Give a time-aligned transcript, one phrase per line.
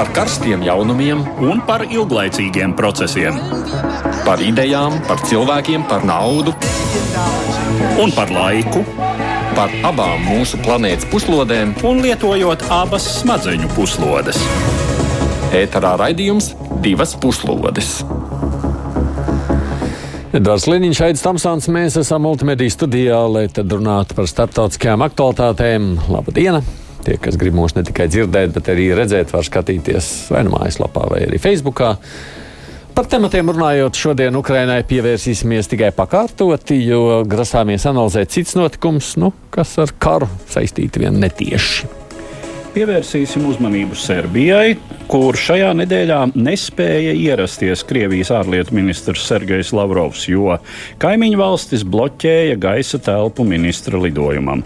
[0.00, 3.36] par karstiem jaunumiem un par ilglaicīgiem procesiem.
[4.24, 6.54] Par idejām, par cilvēkiem, par naudu
[8.00, 8.80] un par laiku.
[9.52, 14.40] Par abām mūsu planētas puslodēm, un lietojot abas smadzeņu puslodes.
[15.60, 17.98] Ēterā raidījums divas puslodes.
[20.32, 25.98] Edvards Liniņš, Aits Tamsons, mēs esam multimediju studijā, lai tad runātu par starptautiskajām aktualitātēm.
[26.08, 26.64] Labdien!
[27.06, 31.06] Tie, kas grib mūs ne tikai dzirdēt, bet arī redzēt, var skatīties vai nu mājaslapā,
[31.12, 31.94] vai arī Facebookā.
[32.94, 39.78] Par tematiem runājot, šodien Ukrainai pievērsīsimies tikai pakārtoti, jo grasāmies analizēt cits notikums, nu, kas
[39.80, 41.99] ar karu saistīti vien netieši.
[42.70, 44.76] Pievērsīsim uzmanību Serbijai,
[45.10, 50.54] kur šajā nedēļā nespēja ierasties Krievijas ārlietu ministrs Sergejs Lavrovs, jo
[51.02, 54.62] kaimiņu valstis bloķēja gaisa telpu ministra lidojumam.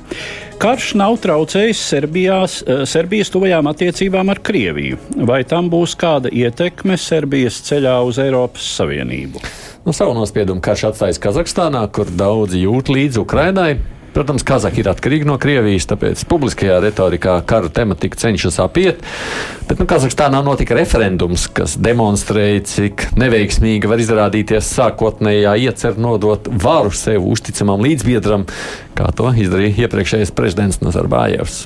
[0.61, 5.01] Karš nav traucējis Serbijās, eh, Serbijas tuvajām attiecībām ar Krieviju.
[5.25, 9.41] Vai tam būs kāda ietekme Serbijas ceļā uz Eiropas Savienību?
[9.85, 13.94] Nu, savu nospiedumu karš atstājis Kazahstānā, kur daudzi jūt līdzi Ukrainai.
[14.15, 19.03] Protams, Kazahija ir atkarīga no Krievijas, tāpēc publiskajā retorikā kara tematika cenšas apiet.
[19.67, 26.95] Bet nu, Kazahstānā notika referendums, kas demonstrēja, cik neveiksmīga var izrādīties sākotnējā iecer nodot varu
[26.95, 28.47] sev uzticamam līdzbiedram,
[28.95, 31.65] kā to izdarīja iepriekšējais prezidents Nazarbājevs.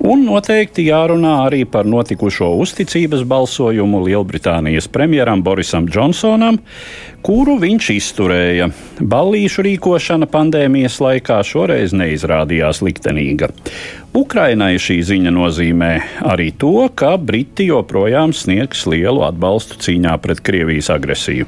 [0.00, 6.56] Un noteikti jārunā arī par notikušo uzticības balsojumu Lielbritānijas premjeram Borisam Džonsonam,
[7.20, 8.70] kuru viņš izturēja.
[9.00, 13.50] Ballīšu rīkošana pandēmijas laikā šoreiz neizrādījās liktenīga.
[14.16, 15.92] Ukrainai šī ziņa nozīmē
[16.32, 21.46] arī to, ka Briti joprojām sniegs lielu atbalstu cīņā pret Krievijas agresiju.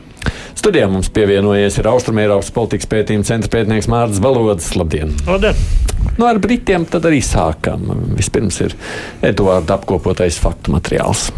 [0.58, 4.72] Studijā mums pievienojies ir Austrumēropas politikas pētījuma centra pētnieks Mārcis Valodas.
[4.78, 5.14] Labdien!
[5.28, 5.58] Labdien.
[6.18, 7.88] Nu, ar Britiem tad arī sākam.
[8.18, 8.76] Vispirms ir
[9.24, 11.30] Eduarda apkopotais faktu materiāls.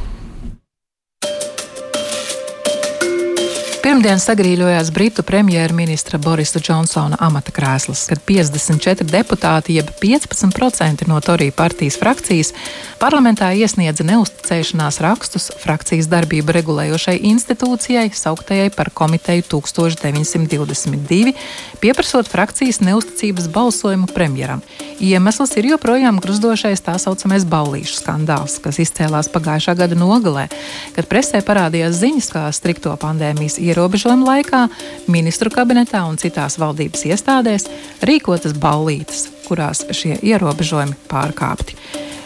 [3.85, 11.53] Pirmdien sagrīļojās Britu premjerministra Borisa Džonsona amata krēsls, kad 54 deputāti, jeb 15% no Torija
[11.53, 12.55] partijas frakcijas,
[12.97, 21.37] parlamentā iesniedza neusticēšanās rakstus frakcijas darbību regulējošai institūcijai, sauktajai par komiteju 1922,
[21.85, 24.65] pieprasot frakcijas neusticības balsojumu premjeram.
[24.97, 30.49] Iemesls ir joprojām gruzdošais tā saucamais baulīšu skandāls, kas izcēlās pagājušā gada nogalē,
[30.97, 34.69] kad presē parādījās ziņas, kā strikto pandēmijas ierobežojumu laikā
[35.09, 37.69] ministru kabinetā un citās valdības iestādēs
[38.03, 41.77] rīkotas baulītes, kurās šie ierobežojumi pārkāpti.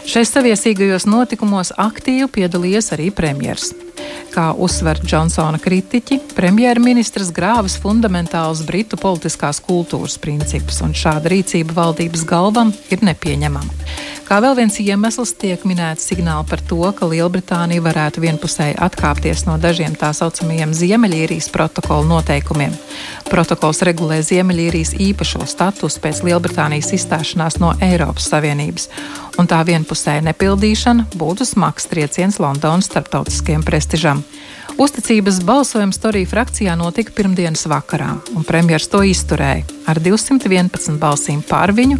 [0.09, 3.88] Šais saviesīgajos notikumos aktīvi piedalījies arī premjerministrs.
[4.29, 12.27] Kā uzsver Džonsona kritiķi, premjerministrs grāvis fundamentālus britu politiskās kultūras principus, un šāda rīcība valdības
[12.29, 13.79] galvam ir nepieņemama.
[14.29, 19.55] Kā vēl viens iemesls tiek minēts signāli par to, ka Lielbritānija varētu vienpusēji atkāpties no
[19.57, 22.75] dažiem tā saucamajiem Ziemeļīrijas protokola noteikumiem.
[23.25, 28.85] Protokols regulē Ziemeļīrijas īpašo statusu pēc Lielbritānijas izstāšanās no Eiropas Savienības,
[29.41, 34.23] un tā vienpusēja nepildīšana būtu smags trieciens Londonas starptautiskajam prestižam.
[34.77, 41.73] Uzticības balsojums Torija frakcijā notika pirmdienas vakarā, un premjerministrs to izturēja ar 211 balsīm pār
[41.73, 41.97] viņu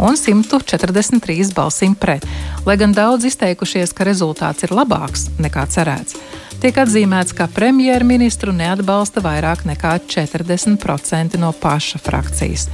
[0.00, 2.24] un 143 balsīm pret.
[2.64, 6.16] Lai gan daudz izteikušies, ka rezultāts ir labāks nekā cerēts,
[6.62, 12.68] tiek atzīmēts, ka premjerministru neatbalsta vairāk nekā 40% no paša frakcijas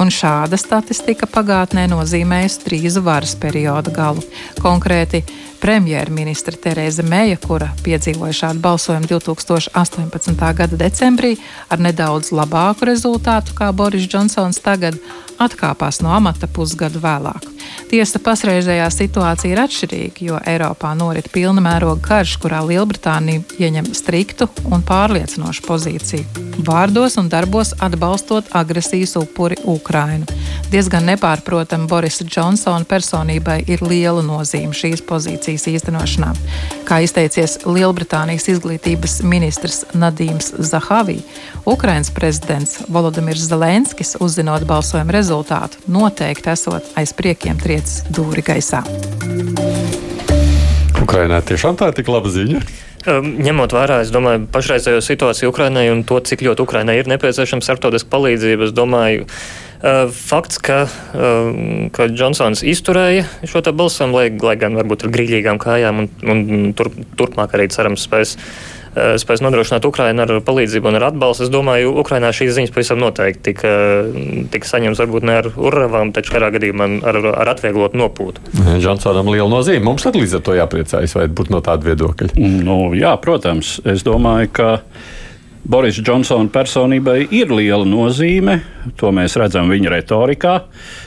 [0.00, 4.22] un šāda statistika pagātnē nozīmējusi drīzu varas perioda galu.
[4.62, 5.20] Konkrēti,
[5.62, 10.34] premjerministra Terēza Meija, kura piedzīvoja šādu balsojumu 2018.
[10.58, 11.36] gada decembrī
[11.70, 14.98] ar nedaudz labāku rezultātu kā Boris Džonsons tagad,
[15.42, 17.46] atkāpās no amata pusgadu vēlāk.
[17.90, 24.48] Tiesa, pašreizējā situācija ir atšķirīga, jo Eiropā norit pilna mēroga karš, kurā Lielbritānija ieņem striktu
[24.70, 30.26] un pārliecinošu pozīciju, vārdos un darbos atbalstot agresijas upuri Ukrainu.
[30.72, 36.30] Diezgan nepārprotami Borisa Džonsona personībai ir liela nozīme šīs pozīcijas īstenošanā.
[36.88, 41.18] Kā izteicies Lielbritānijas izglītības ministrs Nadīms Zahavī,
[41.68, 48.80] Ukrainas prezidents Volodimirs Zelenskis, uzzinot balsojuma rezultātu, noteikti esot aiz priekiem triec dūri gaisā.
[51.02, 52.62] Ukrainā tiešām tā ir tik laba ziņa.
[53.02, 58.12] Ņemot vērā, es domāju, pašreizējo situāciju Ukrainai un to, cik ļoti Ukrainai ir nepieciešama starptautiska
[58.12, 59.71] palīdzība, es domāju, uh,
[60.14, 66.04] fakts, ka, uh, ka Džonsons izturēja šo balsojumu, lai, lai gan varbūt ar grīļīgām kājām
[66.04, 68.36] un, un tur, turpmāk arī cerams spēs
[68.92, 71.46] spēs nodrošināt Ukrainu ar palīdzību un ar atbalstu.
[71.46, 73.72] Es domāju, Ukrainā šīs ziņas pavisam noteikti tika,
[74.52, 78.44] tika saņemts varbūt ne ar urravām, taču katrā gadījumā ar, ar atvieglotu nopūtu.
[78.82, 79.84] Džonsonam liela nozīme.
[79.88, 82.34] Mums tad līdz ar to jāpriecājas, vai būt no tāda viedokļa?
[82.36, 83.78] Nu, jā, protams.
[83.88, 84.70] Es domāju, ka.
[85.62, 88.58] Boris Džonsona personībai ir liela nozīme.
[88.98, 90.54] To mēs redzam viņa retorikā.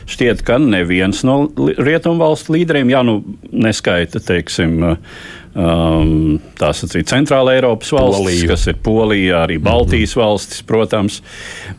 [0.07, 3.17] Šķiet, ka neviens no rietumvalstu līderiem, ja nu
[3.51, 6.13] neskaita, teiksim, um,
[6.55, 8.47] tā sacīt, centrāla Eiropas valstis, Polija.
[8.53, 10.25] kas ir Polija, arī Baltijas mm -hmm.
[10.25, 11.21] valstis, protams,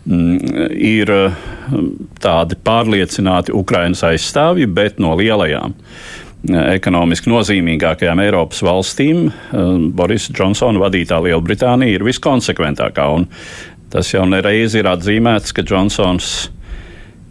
[0.05, 1.91] mm, ir um,
[2.21, 5.75] tādi pārliecināti Ukrainas aizstāvji, bet no lielajām
[6.51, 13.07] ekonomiski nozīmīgākajām Eiropas valstīm um, Boris Džonsona vadītā Lielbritānija ir viskonsekventākā.
[13.93, 16.33] Tas jau nereiz ir atzīmēts, ka Džonsons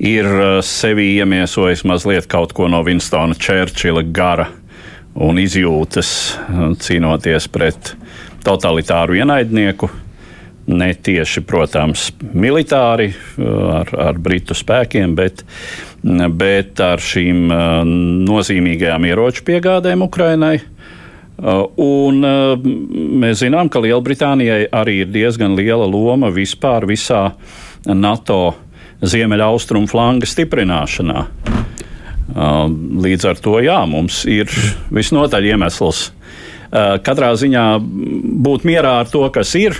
[0.04, 4.50] ir uh, sevi iemiesojis mazliet kaut ko no Winstona Čērčila gara
[5.16, 7.94] un izjūtas, uh, cīnoties pret
[8.46, 9.90] totalitāru ienaidnieku.
[10.66, 17.50] Ne tieši, protams, militāri uh, ar, ar britu spēkiem, bet uh, bet ar šīm
[18.28, 20.60] nozīmīgajām ieroču piegādēm Ukrainai.
[21.82, 22.22] Un
[23.22, 27.32] mēs zinām, ka Lielbritānijai arī ir diezgan liela loma vispār visā
[27.90, 28.56] NATO
[29.06, 31.26] ziemeļaustrumu flanga stiprināšanā.
[33.06, 34.52] Līdz ar to jā, mums ir
[34.94, 36.08] visnotaļ iemesls
[37.06, 37.66] katrā ziņā
[38.46, 39.78] būt mierā ar to, kas ir,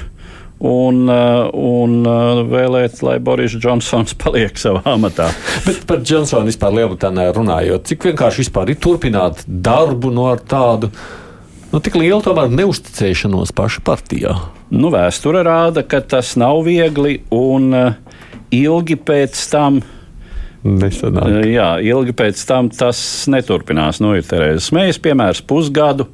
[0.60, 5.30] un, uh, un uh, vēlēt, lai Boris Džonsons paliek savā amatā.
[5.68, 10.92] Bet par Džonsonu vispār Lielbritānijā runājot, cik vienkārši vispār ir turpināt darbu no tādu.
[11.74, 14.38] Nu, tik liela tomēr neusticēšanos paša partijā.
[14.72, 18.22] Nu, vēsture rāda, ka tas nav viegli un uh,
[18.56, 19.82] ilgi pēc tam.
[20.66, 21.44] Nesanāk.
[21.46, 23.00] Jā, ilgi pēc tam tas
[23.30, 24.00] neturpinās.
[24.02, 26.08] Nu, ir Terēzes Mējas piemērs pusgadu.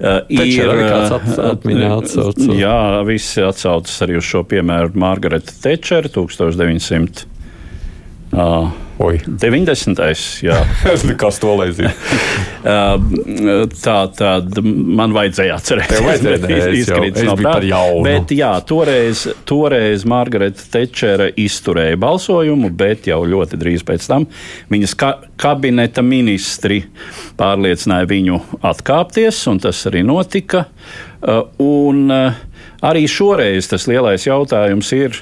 [0.00, 2.48] Ir arī kāds at, atmiņā atsaucas.
[2.58, 7.28] Jā, visi atsaucas arī uz šo piemēru Margareta Tečera 1900.
[8.34, 9.16] Uh, Oi.
[9.26, 9.98] 90.
[10.44, 10.60] jā.
[11.20, 11.90] Kas to lai zina?
[13.84, 16.44] tā tad man vajadzēja atcerēties, bet
[16.78, 17.56] izkrits no tā.
[18.06, 24.28] Bet jā, toreiz, toreiz Margareta Tečera izturēja balsojumu, bet jau ļoti drīz pēc tam
[24.70, 25.10] viņas ka
[25.42, 26.84] kabineta ministri
[27.40, 30.68] pārliecināja viņu atkāpties, un tas arī notika.
[31.58, 35.18] Un arī šoreiz tas lielais jautājums ir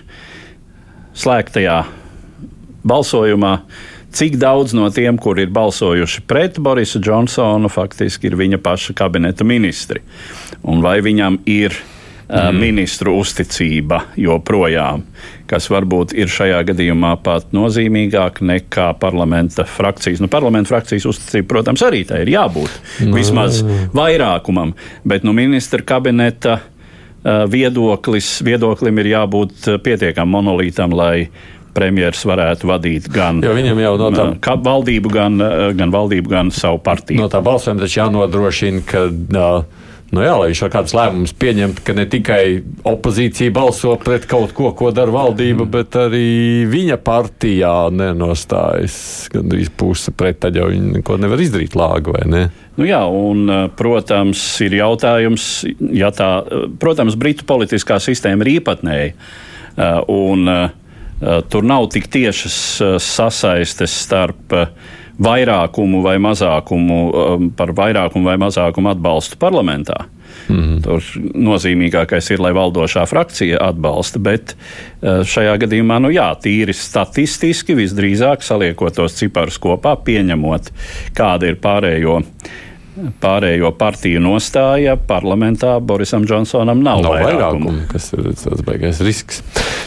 [1.17, 1.81] slēgtajā
[2.89, 3.57] balsojumā,
[4.13, 9.45] cik daudz no tiem, kur ir balsojuši pret Borisu Džonsonu, faktiski ir viņa paša kabineta
[9.45, 10.03] ministri.
[10.63, 11.77] Un vai viņam ir
[12.29, 12.59] mm.
[12.61, 15.05] ministru uzticība joprojām,
[15.51, 20.23] kas varbūt ir šajā gadījumā pat nozīmīgāk nekā parlamenta frakcijas.
[20.23, 22.77] Nu, parlamenta frakcijas uzticība, protams, arī tā ir jābūt
[23.07, 23.17] mm.
[23.17, 23.63] vismaz
[23.97, 24.77] vairākumam,
[25.09, 26.61] bet nu, ministra kabineta
[27.23, 31.29] viedoklis, viedoklim ir jābūt pietiekam monolītam, lai
[31.77, 35.39] premjeras varētu vadīt gan, no tā, valdību, gan,
[35.79, 37.23] gan valdību, gan savu partiju.
[37.23, 39.07] No tā balsojuma taču jānodrošina, ka.
[39.09, 42.43] Uh, Nu jā, lai viņš ar kādus lēmumus pieņemtu, ka ne tikai
[42.85, 45.71] opozīcija balso pret kaut ko, ko dara valdība, mm.
[45.73, 46.27] bet arī
[46.69, 48.97] viņa partijā nenostājas
[49.33, 52.43] gandrīz puse pret, tad jau viņi neko nevar izdarīt lāgu, vai ne?
[52.77, 53.49] Nu jā, un,
[53.79, 55.49] protams, ir jautājums,
[55.97, 56.31] ja tā,
[56.81, 59.17] protams, Britu politiskā sistēma ir īpatnēja.
[60.13, 60.71] Un, uh, Eh,
[61.49, 64.73] tur nav tik tiešas eh, sasaistes starp eh,
[65.23, 66.97] vairākumu vai mazākumu,
[67.57, 70.07] par vairākumu vai mazākumu atbalstu parlamentā.
[70.49, 70.81] Mm -hmm.
[70.83, 71.03] Tur
[71.35, 74.57] nozīmīgākais ir, lai valdošā frakcija atbalsta, bet
[75.03, 80.73] šajā gadījumā, nu jā, tīri statistiski visdrīzāk saliekot tos ciparus kopā, pieņemot,
[81.15, 82.23] kāda ir pārējo
[83.23, 87.87] pārējo partiju nostāja parlamentā Borisam Džonsonam nav, nav vairākumu.
[87.93, 89.41] Tas ir tas baigais risks.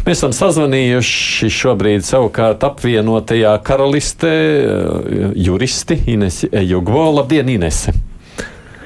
[0.06, 7.08] Mēs esam sazvanījuši šobrīd savukārt apvienotajā karalistē eh, juristi Inesi Ejugvo.
[7.20, 7.94] Labdien, Inese!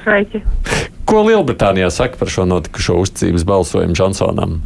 [0.04, 0.42] Sveiki!
[1.08, 4.58] Ko Lielbritānijā saka par šo notikušo uzticības balsojumu Džonsonam?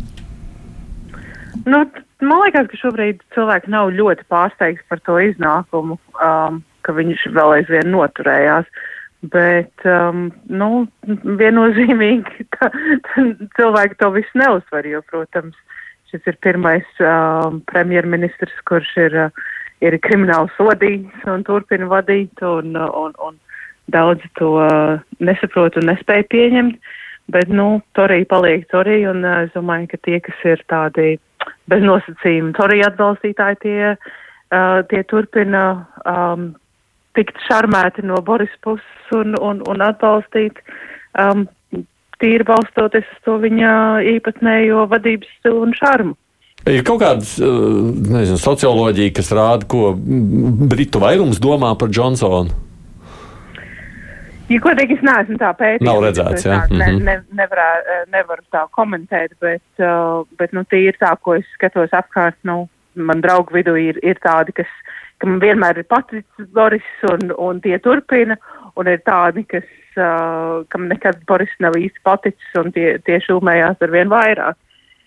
[1.64, 1.84] Nu,
[2.20, 7.54] man liekas, ka šobrīd cilvēki nav ļoti pārsteigti par to iznākumu, um, ka viņš vēl
[7.60, 8.68] aizvien noturējās.
[8.68, 8.90] Uh,
[9.32, 12.68] Bet, um, nu, viennozīmīgi tā,
[13.06, 13.22] tā,
[13.56, 15.56] cilvēki to visu neuzsver, jo, protams,
[16.10, 19.46] šis ir pirmais um, premjerministrs, kurš ir, uh,
[19.84, 23.38] ir krimināli sodīts un turpina vadīt, un, un, un
[23.94, 26.92] daudzi to uh, nesaprot un nespēja pieņemt.
[27.32, 31.14] Bet, nu, Torija paliek Torija, un uh, es domāju, ka tie, kas ir tādi
[31.72, 35.64] bez nosacījuma Torija atbalstītāji, tie, uh, tie turpina
[36.04, 36.50] um,
[37.18, 40.60] tikt šarmēti no Boris puses un, un, un atbalstīt
[41.18, 41.46] um,
[42.22, 43.70] tīri balstoties uz to viņa
[44.16, 46.16] īpatnējo vadības stilu un šarmu.
[46.64, 47.48] Ir kaut kāda
[48.14, 52.62] nezinu, socioloģija, kas rāda, ko Britu vairums domā par Džonsonu.
[54.48, 55.86] Ja godīgi, es neesmu tā pētījis.
[55.88, 56.56] Nav redzēts, jā.
[56.72, 57.68] Ne, ne, nevarā,
[58.12, 59.84] nevaru tā komentēt, bet,
[60.40, 64.54] bet nu, tīri tā, ko es skatos apkārt, nu, man draugu vidū ir, ir tādi,
[64.56, 64.70] kas,
[65.22, 68.36] kam vienmēr ir paticis Boris un, un tie turpina,
[68.76, 73.82] un ir tādi, kas, uh, kam nekad Boris nav īsti paticis un tie, tie šūmējās
[73.82, 74.58] ar vien vairāk.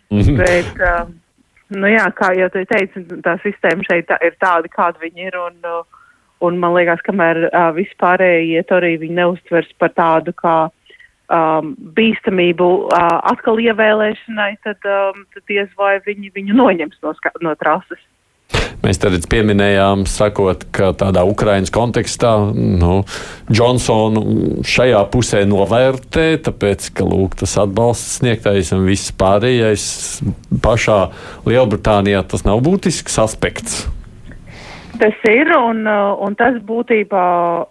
[0.10, 0.38] Mm -hmm.
[0.38, 1.10] Bet, uh,
[1.70, 5.38] nu jā, kā jau te teicu, tā sistēma šeit tā, ir tāda, kāda viņi ir,
[5.38, 5.84] un, uh,
[6.40, 10.70] un man liekas, kamēr uh, vispārējie arī viņi neustvers par tādu kā
[11.34, 17.16] um, bīstamību uh, atkal ievēlēšanai, tad, um, tad diez vai viņi viņu noņems no,
[17.46, 18.04] no trases.
[18.84, 23.02] Mēs tad pieminējām, sakot, ka tādā Ukraiņas kontekstā nu,
[23.50, 29.88] Džonsonu šajā pusē novērtē, tāpēc, ka lūk, tas atbalsts sniegtais un viss pārējais
[30.64, 31.00] pašā
[31.50, 33.84] Lielbritānijā tas nav būtisks aspekts.
[34.98, 37.26] Tas ir, un, un tas būtībā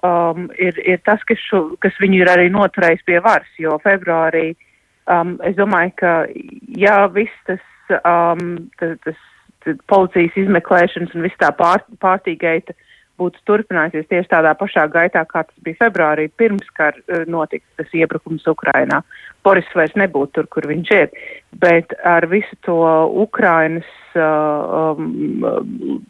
[0.07, 4.51] um, ir, ir tas, kas, šo, kas viņu ir arī noturējis pie varas, jo februārī
[5.11, 6.13] um, es domāju, ka
[6.79, 7.63] ja viss tas,
[7.99, 12.77] um, tas, tas policijas izmeklēšanas un viss tā pār, pārtīgaita
[13.17, 17.95] būtu turpinājusies tieši tādā pašā gaitā, kā tas bija februārī, pirms kar eh, notika tas
[17.97, 19.01] iebrukums Ukrainā.
[19.47, 21.15] Boris vairs nebūtu tur, kur viņš ir,
[21.63, 22.77] bet ar visu to
[23.25, 26.03] Ukrainas uh, um,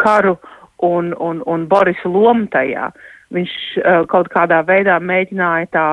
[0.00, 0.36] karu
[0.84, 2.90] un, un, un Borisa lomu tajā,
[3.34, 5.86] viņš uh, kaut kādā veidā mēģināja tā,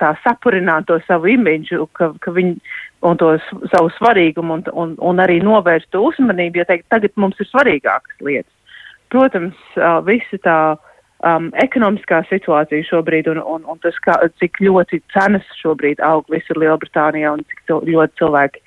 [0.00, 2.56] tā sapurināt to savu imidžu, ka, ka viņi,
[3.04, 3.34] un to
[3.72, 8.20] savu svarīgumu un, un, un arī novērst to uzmanību, jo teikt, tagad mums ir svarīgākas
[8.24, 8.52] lietas.
[9.12, 10.58] Protams, uh, visa tā
[11.24, 16.58] um, ekonomiskā situācija šobrīd un, un, un tas, kā, cik ļoti cenas šobrīd aug visur
[16.60, 18.64] Lielbritānijā un cik ļoti cilvēki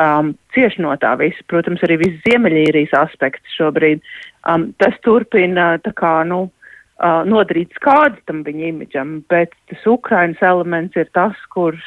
[0.00, 1.44] um, cieši no tā visa.
[1.50, 4.04] Protams, arī viss Ziemeļīrijas aspekts šobrīd.
[4.48, 10.42] Um, tas turpina tā kā, nu, uh, nodarīt skādi tam viņa imidžam, bet tas Ukrainas
[10.44, 11.84] elements ir tas, kurš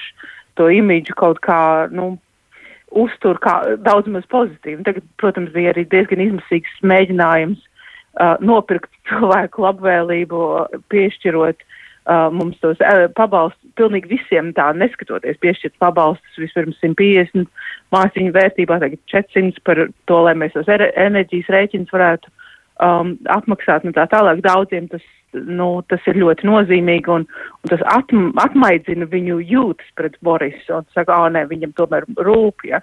[0.59, 2.17] to imidžu kaut kā, nu,
[2.89, 4.83] uztur kā daudz maz pozitīvi.
[4.87, 10.45] Tagad, protams, bija arī diezgan izmisīgs mēģinājums uh, nopirkt cilvēku labvēlību,
[10.91, 11.75] piešķirot uh,
[12.33, 17.45] mums tos uh, pabalstus, pilnīgi visiem tā neskatoties, piešķirt pabalstus vispirms 150
[17.93, 22.31] māciņu vērtībā, tagad 400 par to, lai mēs tos enerģijas rēķins varētu
[22.85, 24.41] um, apmaksāt un tā tālāk.
[24.45, 27.25] Daudziem tas nu, tas ir ļoti nozīmīgi un,
[27.61, 32.65] un tas atm, atmaidzina viņu jūtas pret Borisu un saka, ā, nē, viņam tomēr rūp,
[32.69, 32.81] ja.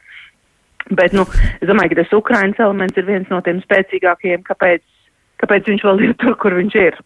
[0.87, 1.25] Bet, nu,
[1.59, 4.85] es domāju, ka tas Ukrainas elements ir viens no tiem spēcīgākajiem, kāpēc,
[5.43, 6.99] kāpēc viņš vēl ir tur, kur viņš ir.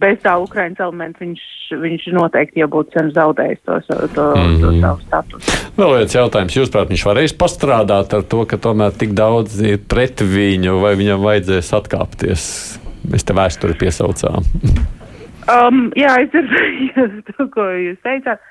[0.00, 1.42] Bez tā Ukrainas elementa viņš,
[1.80, 4.80] viņš noteikti jau būtu sen zaudējis to, to, to, mm to mhm.
[4.82, 5.54] savu statusu.
[5.76, 6.56] Vēl viens jautājums.
[6.56, 11.24] Jūsuprāt, viņš varēs pastrādāt ar to, ka tomēr tik daudz ir pret viņu, vai viņam
[11.24, 12.44] vajadzēs atkāpties?
[13.06, 14.44] Mēs te vēsturi piesaucām.
[15.56, 18.42] um, jā, es dzirdēju to, ko jūs teicāt.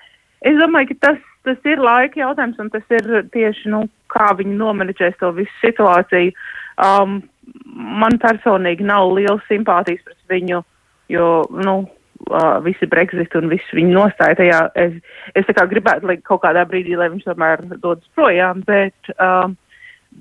[0.46, 4.58] Es domāju, ka tas, tas ir laika jautājums, un tas ir tieši, nu, kā viņi
[4.60, 6.34] nomenedžēs to visu situāciju.
[6.82, 7.22] Um,
[7.76, 10.62] man personīgi nav liela simpātijas pret viņu,
[11.14, 11.30] jo,
[11.66, 11.76] nu,
[12.30, 14.62] uh, visi Brexit un viss viņa nostāja tajā.
[14.86, 14.98] Es,
[15.36, 19.58] es tā kā gribētu, lai kaut kādā brīdī, lai viņš tomēr dodas projām, bet, um,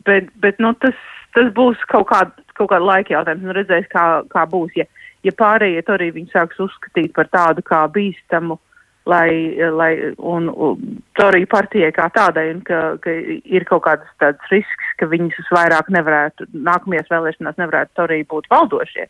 [0.09, 0.99] bet, bet, nu, tas,
[1.37, 4.75] tas būs kaut kāda kaut kāda laika jautājums, un redzēs, kā, kā būs.
[4.79, 4.87] Ja,
[5.27, 8.59] ja pārējie to arī viņi sāks uzskatīt par tādu kā bīstamu,
[9.07, 14.11] lai, lai un, un to arī partijai kā tādai, un ka, ka ir kaut kādas
[14.23, 19.09] tādas risks, ka viņas vairāk nevarētu, nākamajās vēlēšanās nevarētu to arī būt valdošie.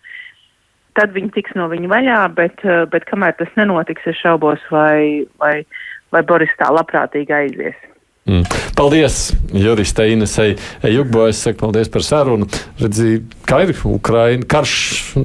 [0.98, 5.56] Tad viņi tiks no viņa vaļā, bet, bet kamēr tas nenotiks, es šaubos, vai, vai,
[6.14, 7.78] vai Boris tā labprātīgi aizies.
[8.25, 8.45] Mm.
[8.73, 11.26] Paldies, Jurista Inesai Jugbo.
[11.28, 12.47] Es saku paldies par sarunu.
[12.81, 14.47] Redzi, kā ir Ukraina.
[14.49, 14.76] Karš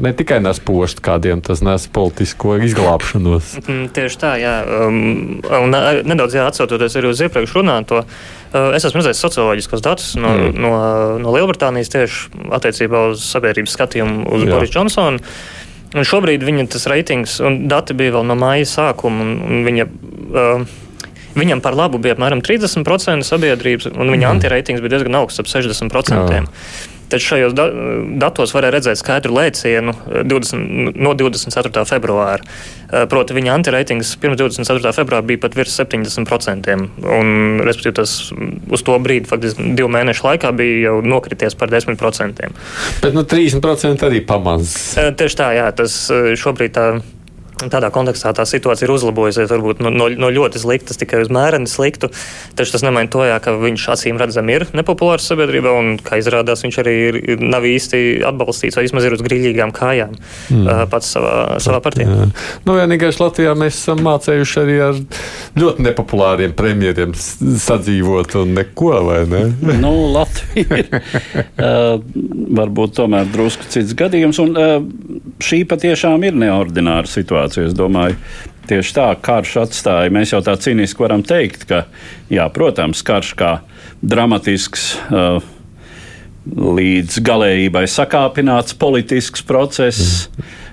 [0.03, 3.53] ne tikai nes postu kādiem, tas nes politisko izglābšanos.
[3.63, 4.55] Mm, tieši tā, jā.
[4.67, 5.77] Um, un
[6.11, 8.03] nedaudz jā, atsaucoties arī uz iepriekš runāto.
[8.03, 10.59] Uh, es esmu redzējis socioloģiskos datus no, mm.
[10.59, 10.73] no,
[11.23, 14.51] no Lielbritānijas tieši attiecībā uz sabiedrības skatījumu uz jā.
[14.51, 15.23] Boris Džonsonu.
[15.95, 19.23] Un šobrīd viņa tas reitings un dati bija vēl no māja sākuma.
[19.23, 20.67] Un, un viņa, uh,
[21.39, 24.31] Viņam par labu bija apmēram 30% sabiedrības, un viņa mm.
[24.35, 26.33] antireitings bija diezgan augsts, ap 60%.
[26.35, 26.45] Jā.
[27.09, 27.65] Taču šajos da
[28.21, 29.95] datos varēja redzēt skaidru lēcienu
[30.29, 31.81] 20, no 24.
[31.89, 32.45] februāra.
[32.45, 34.93] Eh, proti, viņa antireitings pirms 24.
[34.93, 36.69] februāra bija pat virs 70%.
[37.01, 37.31] Un,
[37.65, 42.49] respektīvi, tas uz to brīdi, faktiski divu mēnešu laikā, bija jau nokrities par 10%.
[43.01, 44.75] Bet nu, 30% arī pamazs.
[45.01, 46.91] Eh, tieši tā, jā, tas eh, šobrīd tā
[47.59, 51.67] Tādā kontekstā tā situācija ir uzlabojusies, varbūt no, no, no ļoti sliktas tikai uz mēreni
[51.67, 52.07] sliktu.
[52.55, 56.63] Taču tas nemaina to, jā, ka viņš acīm redzami ir nepopulārs sabiedrībā, un, kā izrādās,
[56.63, 60.69] viņš arī ir, nav īsti atbalstīts vai vismaz ir uz grīļīgām kājām mm.
[60.93, 62.07] pats savā, savā partijā.
[62.07, 62.29] Jā.
[62.63, 65.03] Nu, vienīgais Latvijā mēs esam mācējuši arī ar
[65.59, 69.43] ļoti nepopulāriem premjeriem sadzīvot un neko, vai ne?
[69.83, 71.99] nu, Latvija ir uh,
[72.59, 74.77] varbūt tomēr drusku cits gadījums, un uh,
[75.43, 77.69] šī patiešām ir neordināra situācija situāciju.
[77.69, 78.17] Es domāju,
[78.69, 80.13] tieši tā karš atstāja.
[80.13, 81.85] Mēs jau tā cīniski varam teikt, ka,
[82.29, 83.59] jā, protams, karš kā
[84.01, 84.97] dramatisks.
[85.09, 85.41] Uh,
[86.49, 90.29] Līdz galējībai sakāpināts politisks process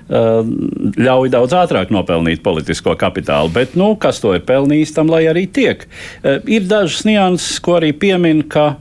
[0.09, 0.95] mm.
[0.95, 3.51] ļauj daudz ātrāk nopelnīt politisko kapitālu.
[3.53, 5.83] Bet, nu, kas to ir pelnījis, tam lai arī tiek.
[6.23, 8.79] Uh, ir dažas nianses, ko arī piemin, ka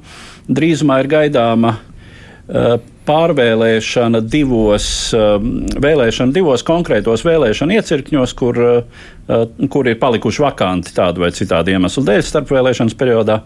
[0.49, 9.89] drīzumā ir gaidāma uh, pārvēlēšana divos, um, vēlēšana divos konkrētos vēlēšana iecirkņos, kur, uh, kur
[9.91, 13.41] ir palikuši vakanti tādu vai citādu iemeslu dēļ starpvēlēšanas periodā.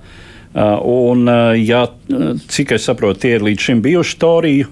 [0.51, 0.77] Uh,
[1.13, 1.85] un, uh, ja,
[2.51, 4.71] cik es saprotu, tie ir līdz šim bijuši Toriju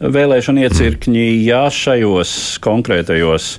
[0.00, 2.32] vēlēšana iecirkņi, ja šajos
[2.64, 3.58] konkrētajos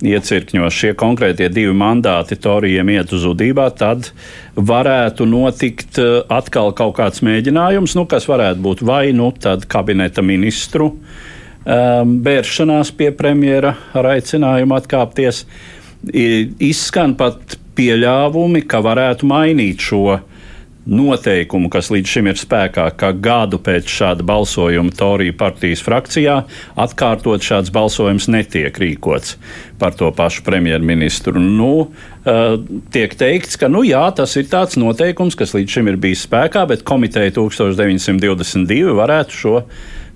[0.00, 4.10] iecirkņos šie konkrētie divi mandāti Torijiem iet uz zudībā, tad
[4.66, 9.30] varētu notikt eh, atkal kaut kāds mēģinājums, nu, kas varētu būt vai nu
[9.68, 15.44] kabineta ministru um, bēršanās pie premjera ar aicinājumu atkāpties.
[16.10, 20.20] Izskan pat pieļāvumi, ka varētu mainīt šo
[20.88, 26.36] noteikumu, kas līdz šim ir spēkā, ka gadu pēc šāda balsojuma Torija partijas frakcijā
[26.80, 29.36] atkārtot šāds balsojums netiek rīkots
[29.80, 31.40] par to pašu premjerministru.
[31.40, 32.56] Nu, uh,
[32.92, 36.66] tiek teikts, ka nu, jā, tas ir tāds noteikums, kas līdz šim ir bijis spēkā,
[36.70, 39.54] bet komiteja 1922 varētu šo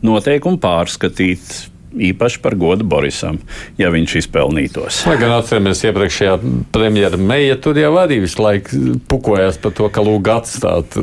[0.05, 3.39] noteikumu pārskatīt īpaši par godu Borisam,
[3.79, 5.03] ja viņš izpelnītos.
[5.09, 6.37] Lai gan atceramies, iepriekšējā
[6.75, 10.99] premjera meija tur jau arī visu laiku pukojās par to, ka lūg atstāt.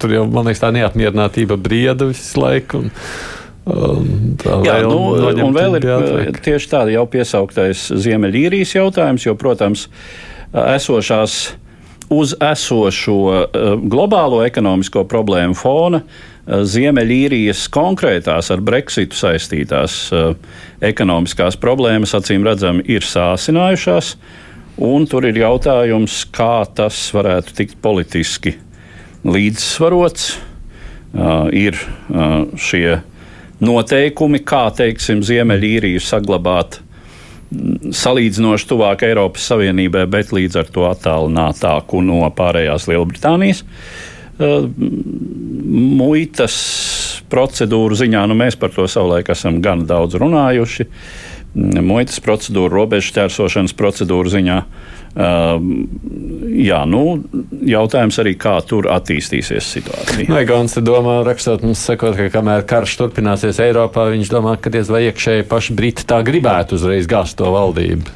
[0.00, 2.84] Tur jau, man liekas, tā neapmierinātība brieda visu laiku.
[2.86, 2.94] Un...
[3.66, 6.36] Tā Jā, vēl, nu, un vēl ir jāatliek.
[6.38, 9.88] tieši tāda jau piesauktais Ziemeļīrijas jautājums, jo, protams,
[10.54, 11.40] esošās
[12.14, 13.18] uz esošo
[13.90, 20.36] globālo ekonomisko problēmu fona Eh, Ziemeļīrijas konkrētās ar Brexitu saistītās uh,
[20.84, 24.14] ekonomiskās problēmas, acīm redzami, ir sāsinājušās.
[24.86, 28.54] Un tur ir jautājums, kā tas varētu tikt politiski
[29.26, 30.30] līdzsvarots.
[31.16, 31.78] Uh, ir
[32.60, 33.00] šie
[33.64, 42.04] noteikumi, kā teiksim, Ziemeļīriju saglabāt mm, salīdzinoši tuvāk Eiropas Savienībai, bet līdz ar to attālinātāku
[42.06, 43.64] no pārējās Lielbritānijas.
[43.66, 44.12] Uh,
[46.00, 46.56] muitas
[47.32, 50.86] procedūru ziņā, nu, mēs par to savulaik esam gan daudz runājuši.
[51.56, 54.58] Muitas procedūra, robežu ķērsošanas procedūra ziņā.
[55.16, 55.56] Uh,
[56.60, 57.02] jā, nu,
[57.64, 60.26] jautājums arī, kā tur attīstīsies situācija.
[60.28, 64.92] Vai Gans domā, rakstot mums, sakot, ka kamēr karš turpināsies Eiropā, viņš domā, ka diez
[64.92, 68.12] vai iekšēji paši Briti tā gribētu uzreiz gāzt to valdību.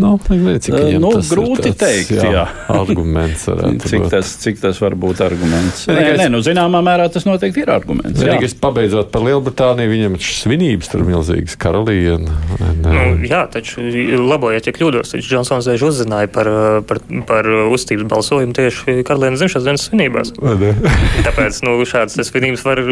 [0.00, 2.44] Nu, cik nu, grūti tāds, teikt, jā, jā.
[2.72, 3.44] arguments.
[3.90, 4.08] cik, būt.
[4.14, 5.84] tas, cik tas var būt arguments?
[5.90, 8.16] Nē, nē, nu, zināmā mērā tas noteikti ir arguments.
[8.20, 12.32] Vienīgais, pabeidzot par Lielbritāniju, viņiem ir svinības tur milzīgas karaliene.
[12.80, 13.84] Nu, jā, taču
[14.24, 16.50] labojiet, ja kļūdos, taču Džonsons Dēļ uzzināja par,
[16.88, 20.32] par, par uzticības balsojumu tieši karalienes dzimšanas dienas svinībās.
[21.28, 22.82] Tāpēc nu, šādas svinības var,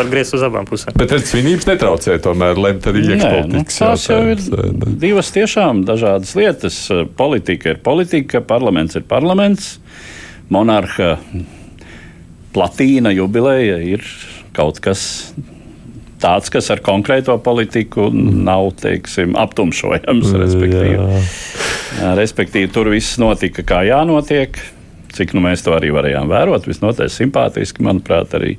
[0.00, 0.96] var griezt uz abām pusēm.
[0.98, 3.80] Bet redz, svinības netraucē tomēr lemt arī iekšpolitikas.
[3.80, 6.90] Nu, tās jau ir divas tiešām dažādas lietas lietas.
[6.90, 9.78] Eh, politika ir politika, parlaments ir parlaments,
[10.48, 11.18] monarha
[12.54, 14.02] platīna jubileja ir
[14.52, 15.34] kaut kas
[16.18, 20.32] tāds, kas ar konkrēto politiku nav teiksim, aptumšojams.
[20.32, 20.96] Respektīvi.
[20.96, 22.14] Jā.
[22.16, 24.56] respektīvi, tur viss notika kā jānotiek.
[25.12, 28.56] Cik nu mēs to arī varējām vērot, visnotaļ simpātiski, manuprāt, arī,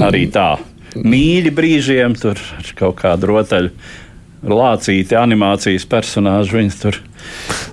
[0.00, 0.56] arī tā.
[0.96, 3.72] Mīļi brīžiem, tur ar kaut kādu rotaļu
[4.50, 6.56] lācīti animācijas personāži.
[6.56, 6.98] Viņas tur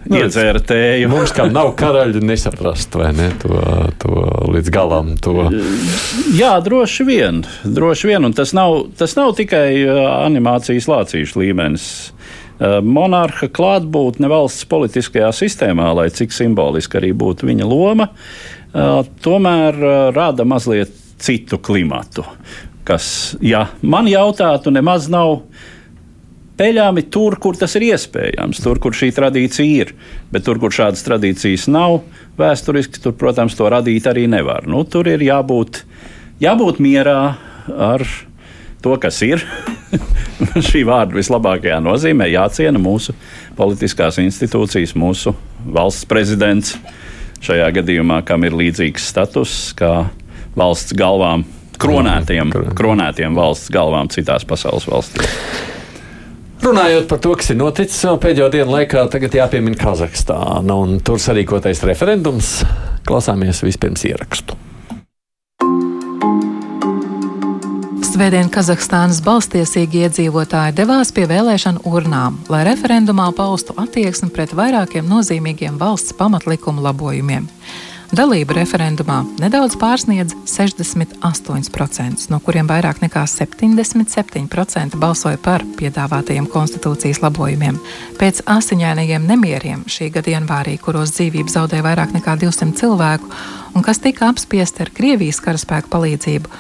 [0.08, 1.10] nu, iedzēra tēju.
[1.12, 3.60] Mums, kā nav karaļi, nesaprast ne, to,
[4.02, 5.14] to līdz galam.
[5.24, 5.50] To.
[6.38, 7.44] Jā, droši vien.
[7.64, 9.68] Droši vien tas, nav, tas nav tikai
[10.26, 11.88] animācijas lācīšu līmenis.
[12.64, 18.08] Monarha klātbūtne valsts politiskajā sistēmā, lai cik simboliski arī būtu viņa loma,
[19.26, 19.80] tomēr
[20.16, 22.24] rada mazliet citu klimatu.
[22.84, 25.46] Kas, ja man jautātu, nemaz nav
[26.60, 29.94] peļāmi tur, kur tas ir iespējams, tur, kur šī tradīcija ir.
[30.34, 32.02] Bet tur, kur šādas tradīcijas nav
[32.40, 34.68] vēsturiski, tur, protams, to radīt arī nevar.
[34.70, 35.84] Nu, tur ir jābūt,
[36.44, 37.20] jābūt mierā
[37.74, 38.06] ar
[38.84, 39.44] to, kas ir.
[40.70, 43.16] šī vārda vislabākajā nozīmē jāciena mūsu
[43.58, 46.78] politiskās institūcijas, mūsu valsts prezidents.
[47.44, 50.08] Šajā gadījumā, kam ir līdzīgs status kā
[50.56, 51.44] valsts galvām,
[51.82, 55.36] kronētiem, kronētiem valsts galvām citās pasaules valstīs.
[56.64, 61.84] Runājot par to, kas ir noticis pēdējo dienu laikā, tagad jāpiemina Kazahstāna un tur sarīkotais
[61.84, 62.62] referendums.
[63.04, 64.56] Klausāmies vispirms ierakstu.
[68.14, 75.76] Svētdien Kazahstānas balstiesīgi iedzīvotāji devās pie vēlēšanu urnām, lai referendumā paustu attieksmi pret vairākiem nozīmīgiem
[75.82, 77.50] valsts pamatlikuma labojumiem.
[78.14, 87.80] Dalība referendumā nedaudz pārsniedz 68%, no kuriem vairāk nekā 77% balsoja par piedāvātajiem konstitūcijas labojumiem.
[88.20, 93.32] Pēc asiņainajiem nemieriem šī gada janvārī, kuros dzīvību zaudēja vairāk nekā 200 cilvēku
[93.74, 96.52] un kas tika apspiesti ar Krievijas karaspēku palīdzību,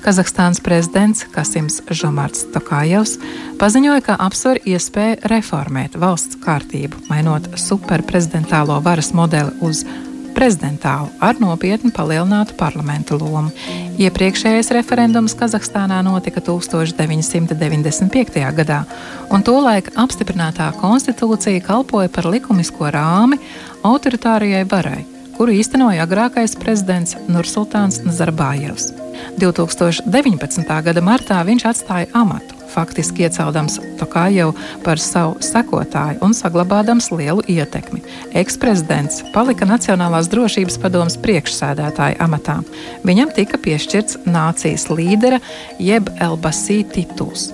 [0.00, 3.18] Kazahstānas prezidents Kasims Žomarts Tokājevs
[3.60, 9.82] paziņoja, ka apsver iespēju reformēt valsts kārtību, mainot superprezidentālo varas modeli uz
[10.34, 13.50] prezidentālu ar nopietnu palielinātu parlamentu lomu.
[14.00, 18.44] Iepriekšējais referendums Kazahstānā notika 1995.
[18.56, 18.82] gadā,
[19.30, 23.40] un tolaik apstiprinātā konstitūcija kalpoja par likumisko rāmi
[23.86, 25.02] autoritārijai varai,
[25.36, 28.84] kuru īstenoja agrākais prezidents Nursultāns Nazarbājevs.
[29.40, 30.64] 2019.
[30.84, 34.52] gada martā viņš atstāja amatu, faktiski ieceldams Tokāju
[34.84, 38.02] par savu sekotāju un saglabādams lielu ietekmi.
[38.40, 42.60] Eksprezidents palika Nacionālās drošības padomas priekšsēdētāja amatā.
[43.06, 45.40] Viņam tika piešķirts nācijas līdera
[45.78, 47.50] jeb Elbasī tituls.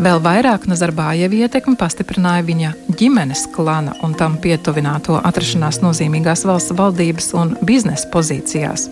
[0.00, 7.34] Vēl vairāk Nazarbājeva ietekmi pastiprināja viņa ģimenes klana un tam pietuvināto atrašanās nozīmīgās valsts valdības
[7.36, 8.86] un biznesa pozīcijās.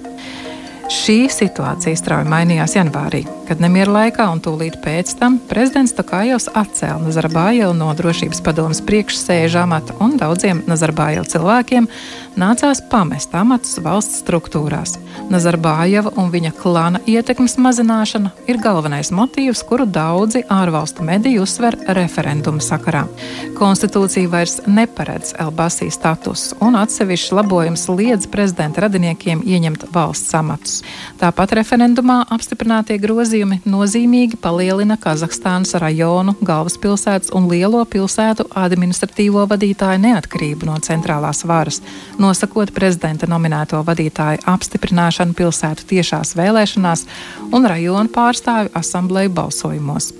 [0.88, 7.02] Šī situācija strauji mainījās janvārī, kad nemieru laikā un tūlīt pēc tam prezidents Tokājovs atcēla
[7.02, 11.90] Nazarbājevu no drošības padomas priekšsēža amata un daudziem Nazarbājevu cilvēkiem
[12.36, 14.96] nācās pamest amatus valsts struktūrās.
[15.32, 22.62] Nazarbājeva un viņa klāna ietekmes mazināšana ir galvenais motīvs, kuru daudzi ārvalstu mediji uzsver referenduma
[22.64, 23.04] sakarā.
[23.58, 30.80] Konstitūcija vairs neparedz Elbasī status, un atsevišķs labojums liedz prezidenta radiniekiem ieņemt valsts amatus.
[31.20, 40.68] Tāpat referendumā apstiprinātie grozījumi nozīmīgi palielina Kazahstānas rajonu, galvaspilsētas un lielo pilsētu administratīvo vadītāju neatkarību
[40.70, 41.82] no centrālās varas,
[42.28, 47.06] nosakot prezidenta nominēto vadītāju apstiprināšanu pilsētu tiešās vēlēšanās
[47.52, 50.12] un rajonu pārstāvju asambleju balsojumos.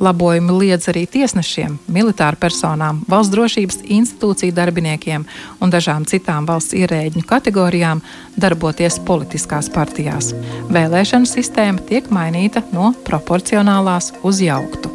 [0.00, 5.24] Labojumi liedz arī tiesnešiem, militāru personām, valsts drošības institūciju darbiniekiem
[5.64, 8.04] un dažām citām valsts ierēģņu kategorijām
[8.36, 10.34] darboties politiskās partijās.
[10.68, 14.92] Vēlēšanu sistēma tiek mainīta no proporcionālās uz jauktu.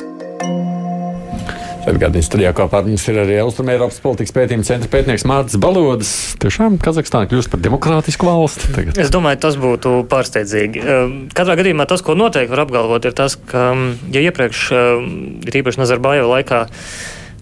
[1.82, 6.12] Atgādījums studijā kopā ar mums ir arī Austrumēropas politikas pētījuma centra pētnieks Mārcis Balodas.
[6.42, 8.70] Tiešām Kazahstāna kļūst par demokrātisku valsti.
[8.76, 9.00] Tagad.
[9.02, 10.84] Es domāju, tas būtu pārsteidzīgi.
[10.84, 13.72] Ehm, katrā gadījumā tas, ko noteikti var apgalvot, ir tas, ka,
[14.14, 15.10] ja iepriekš, ehm,
[15.50, 16.62] ir īpaši Nazarbājeva laikā,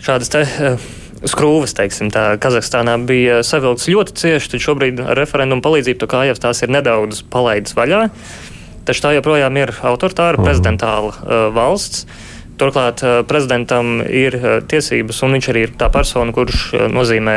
[0.08, 0.88] šādas te ehm,
[1.28, 6.40] skrūves, teiksim, tā Kazahstānā bija savilkts ļoti cieši, tad šobrīd ar referendumu palīdzību to kājās
[6.40, 8.06] tās ir nedaudz palaidis vaļā.
[8.88, 12.08] Taču tā joprojām ir autoritāra, prezidentāla uh, valsts.
[12.60, 17.36] Turklāt eh, prezidentam ir eh, tiesības, un viņš arī ir tā persona, kurš eh, nozīmē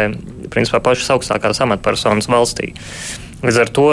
[0.52, 2.72] principā pašas augstākās amatpersonas valstī.
[3.42, 3.84] Līdz ar to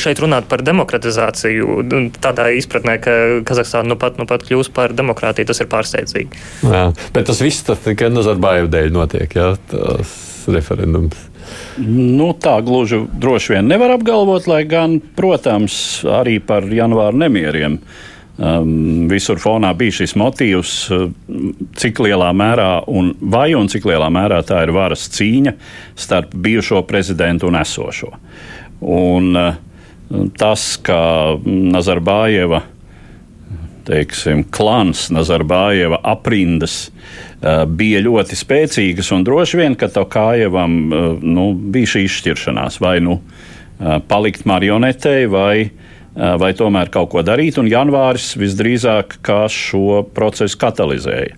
[0.00, 1.82] šeit runāt par demokratizāciju,
[2.24, 6.40] tādā izpratnē, ka Kazahstāna nu pat, nu pat kļūs par demokrātiju, tas ir pārsteidzīgi.
[6.64, 10.14] Jā, bet tas viss tikai Nazarbāju dēļ notiek, jā, tas
[10.48, 11.20] referendums.
[11.84, 15.76] Nu, tā gluži droši vien nevar apgalvot, lai gan, protams,
[16.22, 17.76] arī par janvāra nemieriem.
[17.76, 21.04] Uh, Um, visur fonā bija šis motīvs, uh,
[21.78, 25.52] cik lielā mērā un vai un cik lielā mērā tā ir varas cīņa
[25.94, 28.10] starp bijušo prezidentu un esošo.
[28.90, 29.54] Un, uh,
[30.34, 30.98] tas, ka
[31.46, 32.64] Nazarbājeva
[33.86, 40.76] teiksim, klans, Nazarbājeva aprindas uh, bija ļoti spēcīgas, un droši vien, ka Tokājevam
[41.22, 43.20] nu, bija šī izšķiršanās vai nu
[44.08, 45.83] palikt marionetei vai Eh,
[46.14, 49.16] vai tomēr kaut ko darīt, un janvāris visdrīzāk
[49.50, 51.34] šo procesu katalizēja.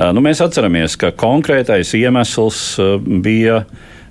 [0.00, 3.64] Eh, nu, mēs atceramies, ka konkrētais iemesls eh, bija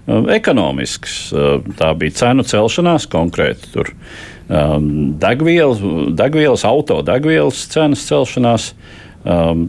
[0.10, 1.15] ekonomisks.
[1.78, 3.67] Tā bija cenu celšanās konkrēti.
[3.69, 3.91] Tur
[5.22, 5.84] degvielas,
[6.17, 8.72] degvielas autodegvielas cenas celšanās.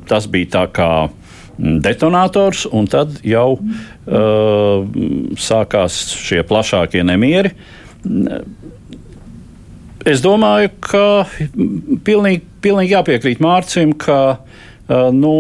[0.09, 4.87] Tas bija tā kā mm, detonators, un tad jau uh,
[5.37, 7.53] sākās šie plašākie nemieri.
[10.09, 11.05] Es domāju, ka
[12.07, 14.21] pilnīgi, pilnīgi jāpiekrīt Mārcim, ka
[15.13, 15.35] nu,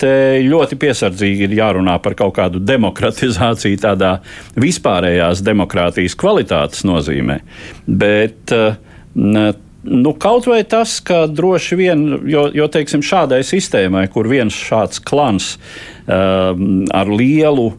[0.00, 4.14] Te ļoti piesardzīgi ir jārunā par kaut kādu demokratizāciju, tādā
[4.58, 7.36] vispārējās demokrātijas kvalitātes nozīmē.
[7.84, 8.54] Bet
[9.14, 15.02] nu, kaut vai tas, ka droši vien, jo, jo teiksim, šādai sistēmai, kur viens šāds
[15.04, 16.56] klans uh,
[16.96, 17.76] ar lielu uh,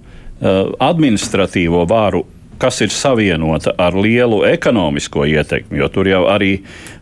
[0.85, 2.23] administratīvo varu
[2.61, 6.51] kas ir savienota ar lielu ekonomisko ietekmi, jo tur jau arī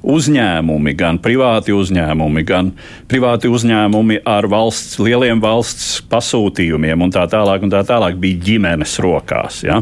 [0.08, 2.72] uzņēmumi, gan privāti uzņēmumi, gan
[3.12, 8.96] privāti uzņēmumi ar valsts, lieliem valsts pasūtījumiem un tā tālāk, un tā tālāk bija ģimenes
[9.04, 9.60] rokās.
[9.68, 9.82] Ja?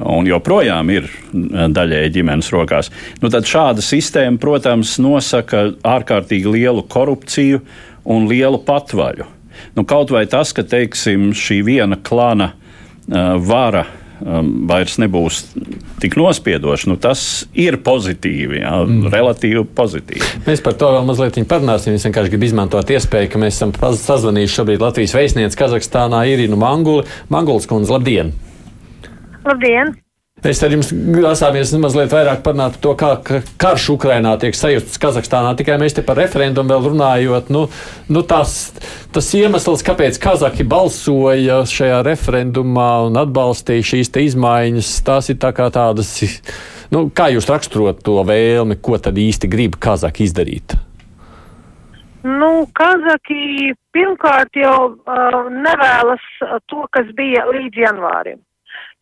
[0.00, 2.88] Un joprojām ir daļēji ģimenes rokās.
[3.20, 7.60] Nu, tad šāda sistēma, protams, nosaka ārkārtīgi lielu korupciju
[8.08, 9.28] un lielu patvaļu.
[9.76, 13.84] Nu, kaut vai tas, ka teiksim, šī viena klana uh, vara
[14.20, 15.42] um, vairs nebūs
[16.02, 16.90] tik nospiedoši.
[16.90, 19.08] Nu, tas ir pozitīvi, jā, mm.
[19.14, 20.44] relatīvi pozitīvi.
[20.48, 21.96] Mēs par to vēl mazliet parunāsim.
[21.96, 27.08] Es vienkārši gribu izmantot iespēju, ka mēs esam sazvanījuši šobrīd Latvijas vēstnieci Kazahstānā Irinu Manguli.
[27.32, 28.34] Manguls kundze, labdien!
[29.46, 29.96] Labdien!
[30.40, 34.96] Es ar jums grasāmies mazliet vairāk parunāt par to, kā ka karš Ukrainā tiek sajūts
[35.02, 35.52] Kazahstānā.
[35.58, 37.50] Tikai mēs te par referendumu vēl runājot.
[37.52, 37.66] Nu,
[38.08, 38.72] nu tās,
[39.12, 45.68] tas iemesls, kāpēc Kazaki balsoja šajā referendumā un atbalstīja šīs izmaiņas, tās ir tā kā
[45.74, 46.16] tādas.
[46.90, 50.78] Nu, kā jūs raksturot to vēlmi, ko tad īsti grib Kazaki izdarīt?
[52.24, 56.24] Nu, Kazaki pirmkārt jau uh, nevēlas
[56.68, 58.40] to, kas bija līdz janvārim.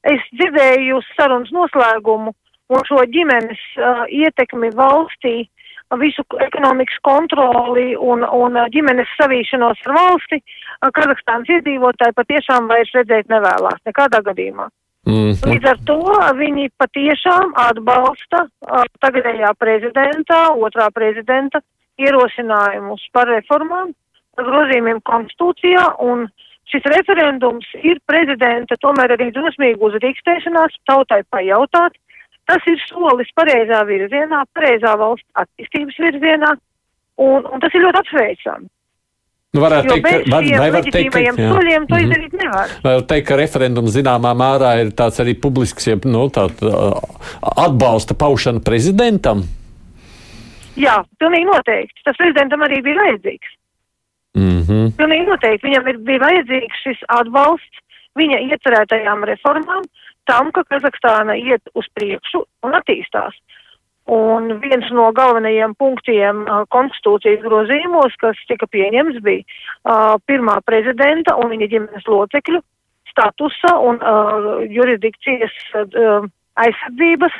[0.07, 2.33] Es dzirdēju sarunas noslēgumu
[2.71, 5.49] un šo ģimenes uh, ietekmi valstī,
[5.99, 13.33] visu ekonomikas kontroli un, un ģimenes savīšanos ar valsti, uh, Kazahstānas iedzīvotāji patiešām vairs redzēt
[13.33, 14.69] nevēlās nekādā gadījumā.
[15.09, 15.33] Mm.
[15.49, 15.99] Līdz ar to
[16.37, 21.65] viņi patiešām atbalsta uh, tagadējā prezidentā, otrā prezidenta
[21.99, 23.97] ierosinājumus par reformām,
[24.37, 31.97] par grozījumiem konstitūcijā un uh, šis referendums ir prezidenta tomēr arī drusmīga uzrīkstēšanās tautai pajautāt.
[32.49, 36.55] Tas ir solis pareizā virzienā, pareizā valsts attīstības virzienā,
[37.21, 38.69] un, un tas ir ļoti apsveicami.
[39.57, 42.05] Nu, varētu teikt, ka, var, vai var teikt, ka, soļiem to mm -hmm.
[42.05, 42.73] izdarīt nevar.
[42.85, 46.49] Var teikt, ka referendums zināmā mērā ir tāds arī publisks, ja, nu, tā,
[47.57, 49.45] atbalsta paušana prezidentam?
[50.77, 52.05] Jā, pilnīgi noteikti.
[52.05, 53.58] Tas prezidentam arī bija vajadzīgs.
[54.37, 54.91] Mm -hmm.
[54.99, 57.85] Pilnīgi noteikti viņam ir, bija vajadzīgs šis atbalsts
[58.19, 59.87] viņa iecerētajām reformām,
[60.27, 63.35] tam, ka Kazahstāna iet uz priekšu un attīstās.
[64.09, 71.37] Un viens no galvenajiem punktiem uh, konstitūcijas grozījumos, kas tika pieņems, bija uh, pirmā prezidenta
[71.37, 72.63] un viņa ģimenes locekļu
[73.11, 76.25] statusa un uh, jurisdikcijas uh,
[76.57, 77.37] aizsardzības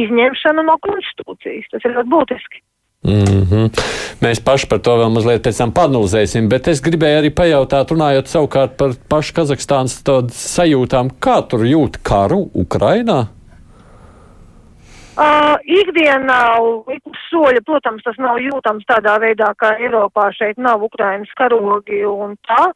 [0.00, 1.68] izņemšana no konstitūcijas.
[1.74, 2.64] Tas ir ļoti būtiski.
[3.04, 3.70] Mm -hmm.
[4.22, 8.90] Mēs paši par to vēl mazliet panulzēsim, bet es gribēju arī pajautāt, runājot savukārt par
[9.08, 10.02] pašu Kazahstānas
[10.34, 13.26] sajūtām, kā tur jūt karu Ukrainā?
[15.18, 21.30] Uh, ikdienā uz soļa, protams, tas nav jūtams tādā veidā, kā Eiropā šeit nav Ukrainas
[21.36, 22.72] karogi un tā,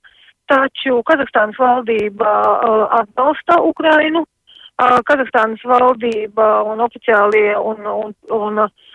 [0.47, 8.92] taču Kazahstānas valdība uh, atbalsta Ukrainu, uh, Kazahstānas valdība un oficiālie un, un, un Uh,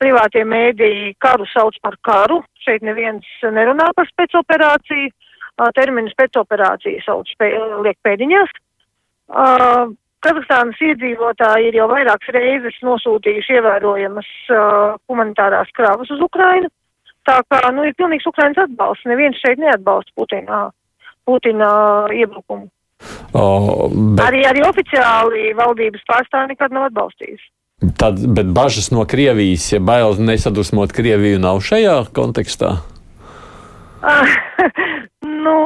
[0.00, 2.42] privātie mēdīji karu sauc par karu.
[2.64, 5.12] Šeit neviens nerunā par spēcoperāciju.
[5.56, 7.48] Uh, terminu spēcoperācija sauc spē,
[7.80, 8.50] liek pēdiņās.
[9.32, 16.68] Uh, Kazahstānas iedzīvotāji ir jau vairākas reizes nosūtījuši ievērojamas uh, humanitārās krāvas uz Ukrainu.
[17.26, 19.08] Tā kā, nu, ir pilnīgs Ukrainas atbalsts.
[19.08, 20.60] Neviens šeit neatbalsta Putina,
[21.26, 21.70] Putina
[22.14, 22.68] iebrukumu.
[23.36, 24.24] Oh, bet...
[24.28, 27.42] Arī, arī oficiāli valdības pārstāvi nekad nav atbalstījis.
[27.76, 32.70] Tad, bet bažas no Krievijas, ja bailes nesadusmot Krieviju, nav šajā kontekstā?
[34.00, 34.32] Uh,
[35.44, 35.56] nu,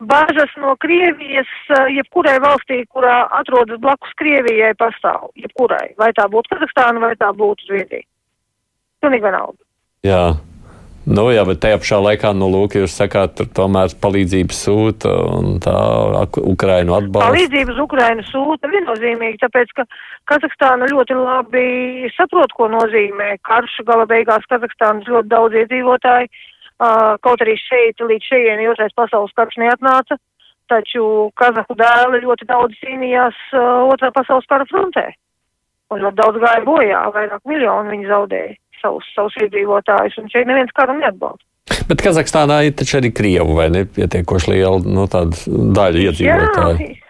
[0.00, 5.28] bažas no Krievijas, uh, jebkurai valstī, kurā atrodas blakus Krievijai, pastāv.
[5.36, 5.90] Jebkurai.
[6.00, 8.08] Vai tā būtu Kazahstāna, vai tā būtu Zviedrija.
[9.04, 9.60] Pilnīgi vienalga.
[10.08, 10.22] Jā.
[11.08, 15.54] Nu, jā, bet tajā pašā laikā, nu, lūk, jūs sakāt, tur tomēr palīdzību sūta un
[15.64, 15.72] tā
[16.42, 17.30] Ukrainu atbalsta.
[17.30, 19.86] Palīdzības Ukrainu sūta viennozīmīgi, tāpēc, ka
[20.28, 23.78] Kazahstāna ļoti labi saprot, ko nozīmē karš.
[23.88, 26.28] Gala beigās Kazahstānas ļoti daudz iedzīvotāji,
[27.24, 30.20] kaut arī šeit līdz šejieni otrais pasaules karš neatnāca,
[30.68, 33.40] taču Kazahu dēli ļoti daudz cīnījās
[33.88, 35.08] otrā pasaules kara frontē.
[35.88, 40.72] Un ļoti daudz gāja bojā, vairāk miljonu viņi zaudēja savus, savus iedzīvotājus, un šeit neviens
[40.76, 41.44] karu neatbalsta.
[41.88, 45.28] Bet Kazahstānā ir taču arī Krievu vai ne pietiekoši liela no nu,
[45.76, 46.88] daļa iedzīvotāju.
[46.88, 47.04] Jā.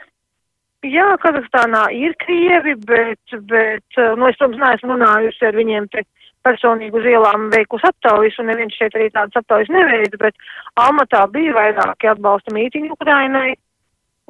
[0.87, 6.05] Jā, Kazahstānā ir krievi, bet, bet nu, es, protams, neesmu runājusi ar viņiem te
[6.47, 10.39] personīgi uz ielām veikusi aptaujas, un neviens šeit arī tādas aptaujas neveids, bet
[10.79, 13.57] Almatā bija vairāki atbalsta mītiņi Ukrainai,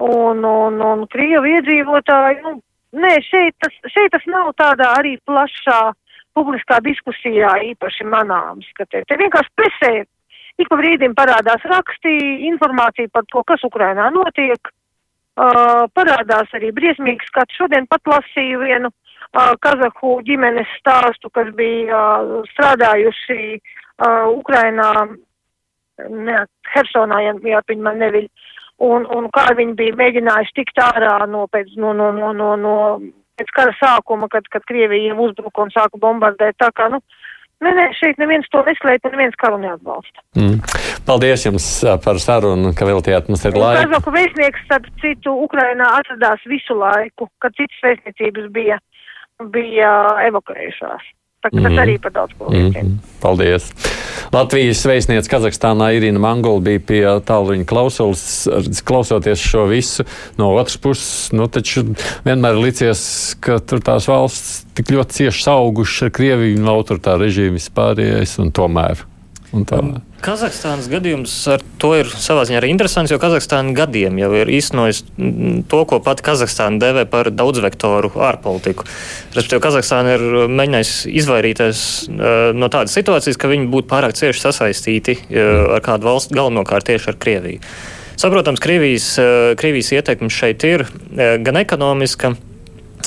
[0.09, 2.55] un, un, un Krievu iedzīvotāji, nu,
[2.96, 5.83] nē, šeit tas, šeit tas nav tādā arī plašā
[6.38, 9.92] publiskā diskusijā īpaši manāms, ka te, te vienkārši presē
[10.59, 12.14] ik pa brīdim parādās raksti,
[12.51, 14.70] informācija par to, kas Ukrainā notiek,
[15.38, 17.59] uh, parādās arī briesmīgi skats.
[17.61, 24.90] Šodien pat lasīju vienu uh, Kazahu ģimenes stāstu, kas bija uh, strādājuši uh, Ukrainā,
[26.11, 28.27] ne, Hersonā, ja, ja viņi man neviļ,
[28.88, 32.77] un, un kā viņi bija mēģinājuši tikt ārā no, pēc, no, no, no, no, no
[33.38, 36.59] pēc kara sākuma, kad, kad Krievija uzbruka un sāka bombardēt.
[36.61, 37.03] Tā kā, nu,
[37.59, 40.22] Nē, nē, šeit neviens to neslēp un neviens karu neatbalsta.
[40.38, 40.61] Mm.
[41.09, 41.66] Paldies jums
[42.05, 43.88] par sarunu, ka veltījāt mums ir laiku.
[43.88, 48.79] Kazaku vēstnieks, starp citu, Ukrainā atradās visu laiku, kad citas vēstniecības bija,
[49.51, 49.90] bija
[50.29, 51.11] evakuējušās.
[51.48, 51.80] Tā, tas mm.
[51.82, 52.84] arī par daudz ko liecina.
[52.84, 53.14] Mm.
[53.22, 53.68] Paldies!
[54.34, 58.24] Latvijas vēstniece Kazahstānā Irina Mangola bija pie tālruņa klausulas,
[58.88, 60.04] klausoties šo visu.
[60.40, 61.87] No otras puses, nu, taču
[62.26, 63.02] vienmēr licies,
[63.44, 68.52] ka tur tās valsts tik ļoti cieši augušas ar Krieviju un autoritāru režīmu vispārējais, un
[68.54, 69.06] tomēr.
[69.56, 69.80] Un tā.
[70.18, 75.04] Kazahstānas gadījums ar to ir savā ziņā arī interesants, jo Kazahstāna gadiem jau ir īstenojis
[75.70, 78.87] to, ko pat Kazahstāna devē par daudzvektoru ārpolitiku.
[79.37, 85.16] Respektīvi, Kazahstāna ir mēģinājusi izvairīties uh, no tādas situācijas, ka viņi būtu pārāk cieši sasaistīti
[85.20, 87.62] uh, ar kādu valstu, galvenokārt tieši ar Krieviju.
[88.18, 92.35] Saprotams, Krievijas, uh, Krievijas ietekme šeit ir uh, gan ekonomiska,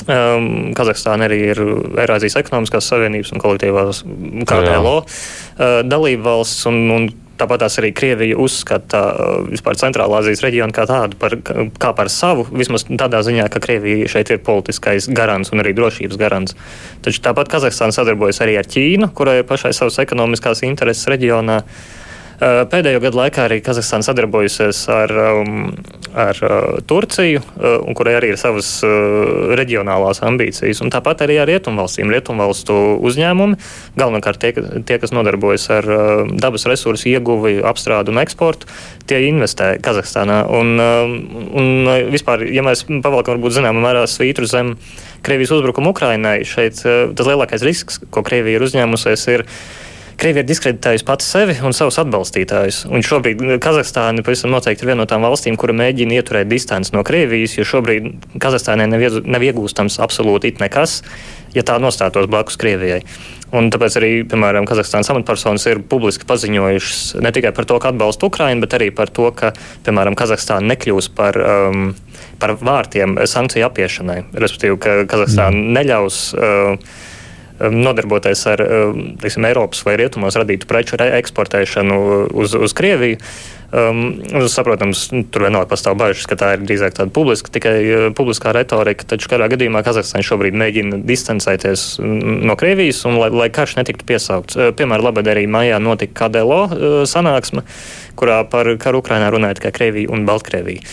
[0.02, 1.58] Um, Kazahstāna arī ir
[2.02, 4.02] Eirāzijas ekonomiskās savienības un kolektīvās
[4.48, 6.66] KTLO uh, dalība valsts.
[6.70, 11.34] Un, un Tāpat arī Krievija uzskata uh, vispār Centrālā Azijas reģionu kā tādu par,
[11.80, 16.20] kā par savu, vismaz tādā ziņā, ka Krievija šeit ir politiskais garants un arī drošības
[16.20, 16.54] garants.
[17.02, 21.58] Taču tāpat Kazahstāna sadarbojas arī ar Ķīnu, kurai ir pašai savas ekonomiskās intereses reģionā.
[21.64, 22.01] Uh,
[22.42, 25.68] pēdējo gadu laikā arī Kazahstāna sadarbojusies ar, um,
[26.18, 26.38] ar
[26.88, 27.42] Turciju,
[27.96, 28.70] kurai arī ir savas
[29.58, 30.82] reģionālās ambīcijas.
[30.84, 33.58] Un tāpat arī ar rietumvalstīm, rietumvalstu uzņēmumi,
[34.00, 34.52] galvenokārt tie,
[34.88, 35.88] tie kas nodarbojas ar
[36.42, 38.68] dabas resursu ieguvi, apstrādu un eksportu,
[39.06, 40.42] tie investē Kazahstānā.
[40.52, 44.76] Un, un vispār, ja mēs pavalkam varbūt zināmā mērā svītru zem
[45.22, 49.46] Krievijas uzbrukuma Ukrainai, šeit tas lielākais risks, ko Krievija ir uzņēmusies, ir
[50.22, 52.84] Krievija ir diskreditējusi pati sevi un savus atbalstītājus.
[52.94, 57.02] Un šobrīd Kazahstāna pavisam noteikti ir viena no tām valstīm, kura mēģina ieturēt distanci no
[57.02, 61.00] Krievijas, jo šobrīd Kazahstānai nav, iegūstams absolūti nekas,
[61.56, 63.00] ja tā nostātos blakus Krievijai.
[63.50, 68.30] Un tāpēc arī, piemēram, Kazahstānas amatpersonas ir publiski paziņojušas ne tikai par to, ka atbalsta
[68.30, 69.50] Ukrainu, bet arī par to, ka,
[69.82, 71.96] piemēram, Kazahstāna nekļūs par, um,
[72.38, 74.22] par vārtiem sankciju apiešanai.
[74.38, 76.28] Respektīvi, ka Kazahstāna neļaus.
[76.38, 77.10] Uh,
[77.70, 81.98] nodarboties ar um, teiksim, Eiropas vai Rietumos radītu preču eksportēšanu
[82.32, 83.20] uz, uz Krieviju.
[83.72, 84.18] Um,
[84.52, 89.06] saprotams, tur vienalga pastāv bažas, ka tā ir drīzāk tāda publiska, tikai uh, publiskā retorika.
[89.08, 94.58] Taču kādā gadījumā Kazahstāna šobrīd mēģina distancēties no Krievijas, un lai, lai karš netiktu piesaukts.
[94.58, 97.64] Uh, piemēram, Labadarī maijā notika KDLO uh, sanāksme,
[98.20, 100.84] kurā par karu Ukrainā runāja tikai Krievija un Baltkrievija.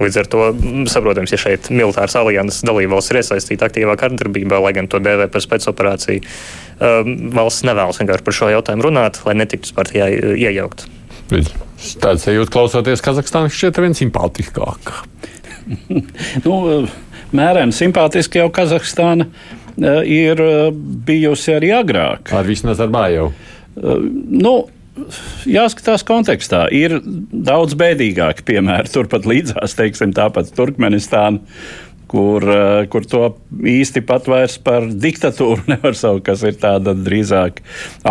[0.00, 4.72] Līdz ar to mm, saprotams, ja šeit militārs alianses dalībvalsts ir iesaistīta aktīvā kardarbībā, lai
[4.76, 6.24] gan to dēvē par spēcoperāciju,
[6.80, 10.86] um, valsts nevēlas vienkārši par šo jautājumu runāt, lai netiktu partijā iejaukt.
[11.30, 14.90] Tāds sajūta klausoties Kazahstānā šķiet vien simpātiskāk.
[16.46, 16.56] nu,
[17.36, 22.32] mērēni simpātiski jau Kazahstāna uh, ir uh, bijusi arī agrāk.
[22.34, 23.30] Ar visu Nazarbāju.
[23.76, 24.00] Uh,
[24.32, 24.54] nu,
[25.48, 26.64] jāskatās kontekstā.
[26.74, 26.98] Ir
[27.30, 28.90] daudz bēdīgāki piemēri.
[28.94, 31.42] Turpat līdzās, teiksim, tāpat Turkmenistāna.
[32.10, 33.20] Kur, eh, kur to
[33.70, 37.60] īsti pat vairs par diktatūru nevar saukt, kas ir tāda drīzāk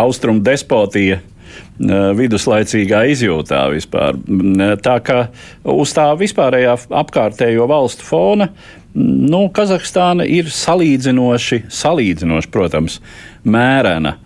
[0.00, 1.18] austrumu despotija,
[1.80, 4.18] viduslaicīgā izjūtā vispār.
[4.84, 5.22] Tā kā
[5.64, 8.50] uz tā vispārējā apkārtējo valstu fona,
[8.94, 12.98] nu, Kazahstāna ir salīdzinoši, salīdzinoši, protams,
[13.46, 14.16] mērena.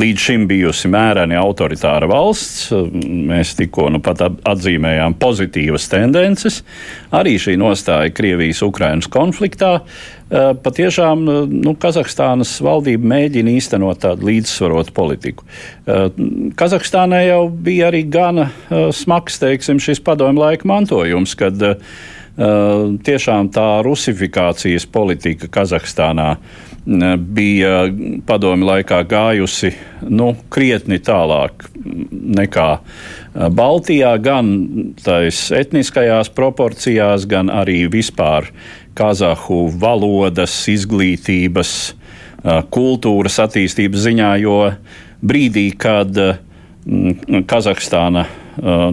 [0.00, 2.68] Līdz šim bijusi mēreni autoritāra valsts.
[2.70, 6.60] Mēs tikko nu pat atzīmējām pozitīvas tendences.
[7.16, 9.80] Arī šī nostāja Krievijas-Ukrainas konfliktā.
[9.80, 15.44] Uh, patiešām nu, Kazahstānas valdība mēģina īstenot tādu līdzsvarotu politiku.
[15.44, 16.06] Uh,
[16.58, 18.50] Kazahstānai jau bija arī gana
[18.94, 21.58] smags teiksim, šis padomju laika mantojums, kad
[23.04, 26.30] tiešām tā rusifikācijas politika Kazahstānā
[27.18, 27.84] bija
[28.26, 29.74] padomi laikā gājusi
[30.08, 31.66] nu, krietni tālāk
[32.40, 32.68] nekā
[33.54, 34.48] Baltijā, gan
[35.04, 38.48] tais etniskajās proporcijās, gan arī vispār
[39.00, 41.72] kazahu valodas, izglītības
[42.72, 44.60] kultūras attīstības ziņā, jo
[45.20, 46.16] brīdī, kad
[47.50, 48.24] Kazahstāna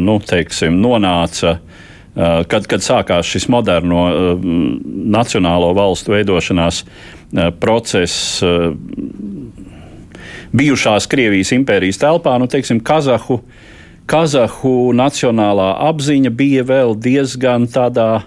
[0.03, 1.57] nu, teiksim, nonāca
[2.49, 4.07] kad, kad sākās šis moderno
[5.17, 6.81] nacionālo valstu veidošanās
[7.61, 8.43] process
[10.57, 13.41] bijušās Krievijas impērijas telpā, nu, teiksim, Kazahu,
[14.07, 18.23] Kazahu nacionālā apziņa bija vēl diezgan tādā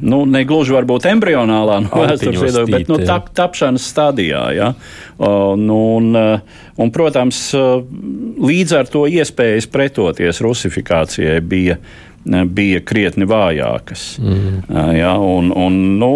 [0.00, 4.42] nu, ne gluži varbūt embrionālā no vēstures viedokļa, bet nu, tap, tapšanas stadijā.
[4.56, 4.72] Ja?
[5.18, 11.80] Nu, un, un, protams, līdz ar to iespējas pretoties rusifikācijai bija.
[12.28, 14.18] Bija krietni vājākas.
[14.20, 14.56] Mm.
[14.98, 16.10] Ja, un, un, nu,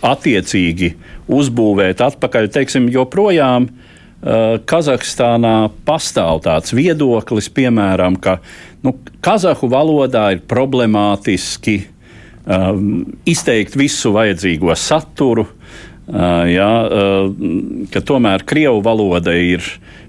[0.00, 0.94] attiecīgi
[1.28, 3.66] uzbūvēt atpakaļ, teiksim, joprojām
[4.24, 8.38] Kazahstānā pastāv tāds viedoklis, piemēram, ka
[8.86, 8.94] nu,
[9.24, 11.82] kazahu valodā ir problemātiski
[12.46, 15.46] um, izteikt visu vajadzīgo saturu.
[16.04, 19.64] Uh, jā, uh, ka tomēr krievu valoda ir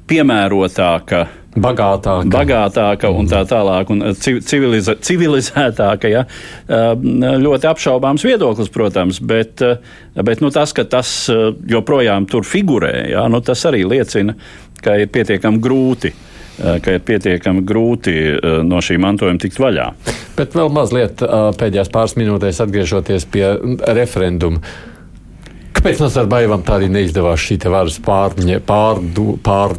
[0.10, 1.22] piemērotāka,
[1.56, 6.12] bagātāka, bagātāka un tā tālāk, un civiliza, civilizētāka.
[6.12, 6.26] Ja?
[6.68, 6.92] Uh,
[7.40, 9.80] ļoti apšaubāms viedoklis, protams, bet, uh,
[10.20, 13.26] bet nu, tas, ka tas uh, joprojām tur figurē, ja?
[13.32, 14.36] nu, tas arī liecina,
[14.84, 18.16] ka ir pietiekami grūti uh, ka ir pietiekami grūti
[18.66, 19.90] no šī mantojuma tikt vaļā.
[20.38, 21.24] Bet vēl mazliet
[21.60, 23.48] pēdējās pāris minūtēs atgriežoties pie
[23.98, 24.62] referenduma.
[25.76, 29.76] Kāpēc Nazarbaivam tā arī neizdevās šī varas pārņa, pārdu, pār,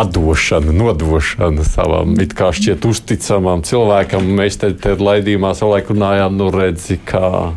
[0.00, 4.26] atdošana, nodošana savam it kā šķiet uzticamam cilvēkam?
[4.40, 7.52] Mēs te, te laidījumā savulaik runājām, nu redzi, kā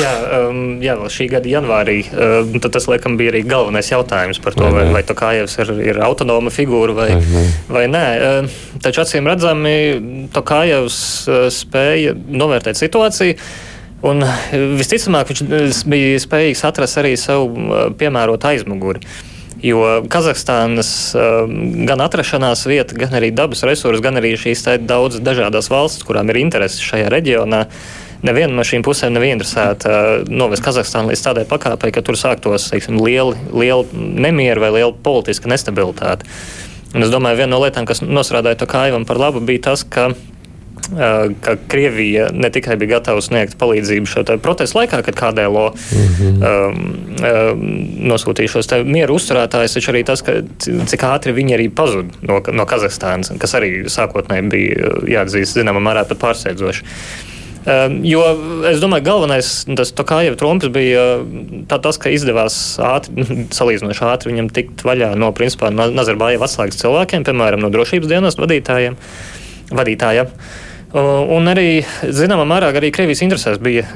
[0.00, 0.12] Jā,
[0.48, 4.70] um, jā, vēl šī gada janvārī um, tas laikam bija arī galvenais jautājums par to,
[4.72, 8.06] vai, vai Tokājevs ir, ir autonoma figūra vai, vai, vai nē.
[8.28, 8.48] Um,
[8.84, 9.74] taču acīm redzami,
[10.32, 10.96] Tokājevs
[11.28, 13.36] uh, spēja novērtēt situāciju.
[14.08, 14.24] Un
[14.80, 19.04] visticamāk, viņš uh, bija spējīgs atrast arī savu uh, piemērotu aizmuguri.
[19.62, 21.44] Jo Kazahstānas uh,
[21.86, 26.40] gan atrašanās vieta, gan arī dabas resursi, gan arī šīs daudzas dažādas valstis, kurām ir
[26.40, 31.46] intereses šajā reģionā, uh, neviena no šīm pusēm nav interesēta uh, novest Kazahstānu līdz tādai
[31.48, 36.28] pakāpei, ka tur sāktos teiksim, lieli, lieli nemieri vai liela politiska nestabilitāte.
[36.92, 40.10] Un es domāju, viena no lietām, kas nosrādāja to kājumu par labu, bija tas, ka
[40.12, 46.14] uh, ka Krievija ne tikai bija gatava sniegt palīdzību šo protestu laikā, kad KDLO mm
[46.20, 46.44] -hmm.
[46.50, 46.86] um,
[47.32, 47.66] um,
[48.12, 52.64] nosūtīja šos mieru uzturētājus, taču arī tas, ka, cik ātri viņi arī pazuda no, no
[52.66, 56.82] Kazahstānas, kas arī sākotnēji bija jāatzīst, zināmā mērā pat pārsteidzoši.
[56.82, 57.31] Um,
[58.02, 58.22] jo
[58.66, 61.04] es domāju, galvenais tas Tokājeva trumps bija
[61.70, 63.26] tā, tas, ka izdevās ātri,
[63.58, 68.98] salīdzinoši ātri viņam tikt vaļā no principā Nazarbājeva atslēgas cilvēkiem, piemēram, no drošības dienas vadītājiem.
[69.72, 70.36] vadītājiem.
[70.92, 71.80] Un arī,
[72.12, 73.86] zināmā mērā, arī Krievijas interesēs bija,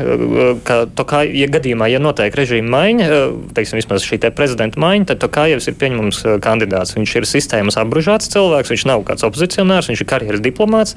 [0.64, 3.08] ka, kā, ja gadījumā, ja notiek režīma maiņa,
[3.58, 6.94] teiksim, vismaz šī te prezidenta maiņa, tad Tokājevs ir pieņemams kandidāts.
[6.96, 10.96] Viņš ir sistēmas apbružāts cilvēks, viņš nav kāds opozicionārs, viņš ir karjeras diplomāts.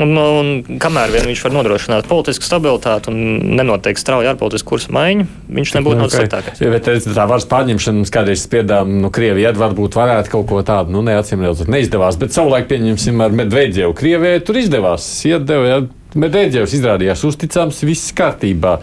[0.00, 3.18] Un, un kamēr vien viņš var nodrošināt politisku stabilitāti un
[3.58, 6.02] nenotiek strauja ārpolitiska kursa maiņa, viņš nebūtu okay.
[6.06, 6.62] no sliktākais.
[6.62, 11.04] Ja, bet tā varas pārņemšana, kādreiz spiedām, nu, Krievija varbūt varētu kaut ko tādu, nu,
[11.04, 12.16] neatcīm redzot, neizdevās.
[12.20, 15.10] Bet savulaik, pieņemsim, ar Medvedjevu Krievijai tur izdevās.
[15.28, 15.82] Iedeva,
[16.18, 18.76] Medvedevs izrādījās uzticams, viss kārtībā.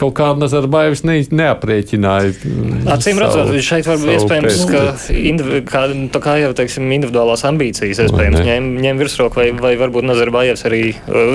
[0.00, 2.34] Kaut kā Nazarbaevs ne, neaprēķināja.
[2.92, 4.84] Acīm redzot, šeit var būt iespējams, ka,
[5.16, 5.86] indiv, kā,
[6.24, 10.86] kā jau teiksim, individuālās ambīcijas iespējams ņem, ņem virsroku, vai, vai varbūt Nazarbaevs arī,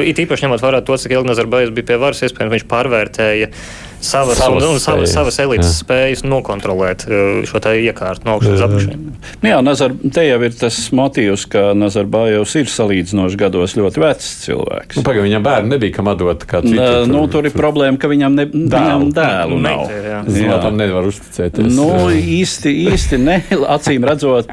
[0.05, 3.53] it īpaši ņemot vērā to, cik ilgi Nazarbaevs bija pie varas, iespējams, viņš pārvērtēja
[4.01, 5.75] savas, savas, un, un savas, savas elites jā.
[5.83, 8.95] spējas nokontrolēt uh, šo iekārtu no augšas uz apakšu.
[9.43, 14.29] Nu jā, Nazar, te jau ir tas motīvs, ka Nazarbājovs ir salīdzinoši gados ļoti vecs
[14.45, 14.99] cilvēks.
[14.99, 16.47] Nu, Pagaidām, viņam bērni nebija kam atdot.
[16.49, 16.79] Tur,
[17.09, 18.71] nu, tur ir problēma, ka viņam, ne, dēlu.
[18.71, 19.85] viņam dēlu nav.
[19.91, 21.69] Es domāju, tam nevar uzticēties.
[21.75, 23.41] Nu, īsti, īsti ne,
[23.75, 24.51] acīm redzot.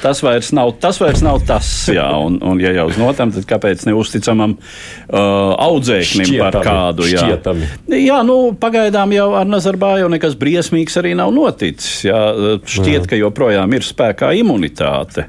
[0.00, 3.46] Tas vairs nav tas, vairs nav tas jā, un, un ja jau uz notam, tad
[3.48, 5.18] kāpēc neusticamam uh,
[5.60, 7.08] audzēknim šķietami, par kādu?
[7.10, 7.70] Jā, šķietami.
[8.00, 12.04] jā nu, pagaidām jau ar Nazarbāju nekas briesmīgs arī nav noticis.
[12.08, 12.20] Jā,
[12.64, 13.08] šķiet, jā.
[13.12, 15.26] ka joprojām ir spēkā imunitāte.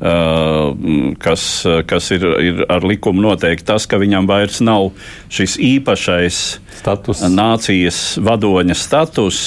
[0.00, 0.72] Uh,
[1.20, 1.42] kas,
[1.84, 4.94] kas ir, ir ar likumu noteikti tas, ka viņam vairs nav
[5.28, 6.38] šis īpašais
[6.78, 7.20] status.
[7.28, 9.42] nācijas vadoņa status.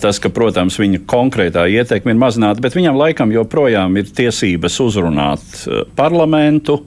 [0.00, 5.64] Tas, ka, protams, viņa konkrētā ietekme ir mazināta, bet viņam laikam joprojām ir tiesības uzrunāt
[5.98, 6.78] parlamentu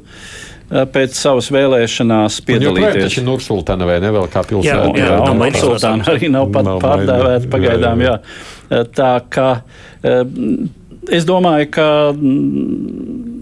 [0.68, 3.04] pēc savas vēlēšanās piedalīties.
[3.06, 4.90] Viņš ir Nursultāna vai ne vēl kā pilsēta?
[4.98, 8.18] Jā, jā, jā un Nursultāna arī nav pat nav pārdēvēta pagaidām, jā.
[8.74, 8.82] jā.
[8.98, 9.48] Tā ka
[11.14, 11.88] es domāju, ka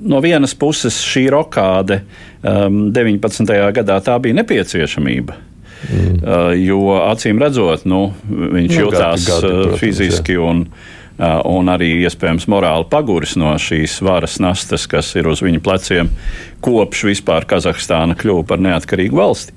[0.05, 2.01] no vienas puses šī rokāde
[2.43, 3.57] um, 19.
[3.79, 5.39] gadā tā bija nepieciešamība.
[5.86, 6.19] Mm.
[6.23, 10.45] Uh, jo acīm redzot, nu, viņš nu, jutās gadi, gadi, protams, fiziski jā.
[10.51, 10.67] un
[11.15, 16.09] Uh, un arī iespējams morāli paguris no šīs varas nastas, kas ir uz viņa pleciem,
[16.59, 19.55] kopš vispār Kazahstāna kļuva par neatkarīgu valsti.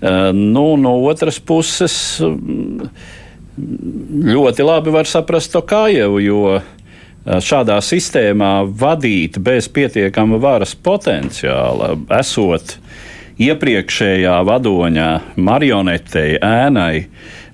[0.00, 2.90] Uh, nu, no otras puses, mm,
[4.34, 6.66] ļoti labi var saprast to Kājevu, jo uh,
[7.38, 12.80] šādā sistēmā vadīt bez pietiekama varas potenciāla, esot
[13.42, 17.06] iepriekšējā vadoņā, marionetei, ēnai,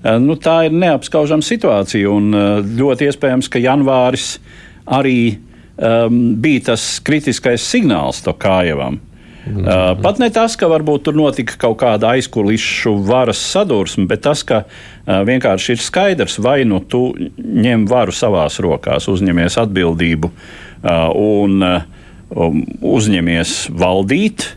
[0.03, 2.11] Eh, nu, tā ir neapskaužama situācija.
[2.11, 4.35] Un eh, ļoti iespējams, ka janvāris
[4.83, 5.37] arī
[5.77, 8.99] um, bija tas kritiskais signāls Tokājevam.
[9.43, 14.21] Mm uh, pat ne tas, ka varbūt tur notika kaut kāda aizkulisku varas sadursme, bet
[14.23, 17.09] tas, ka uh, vienkārši ir skaidrs, vai nu tu
[17.39, 24.47] ņem varu savās rokās, uzņemies atbildību uh, un um, uzņemies valdīt,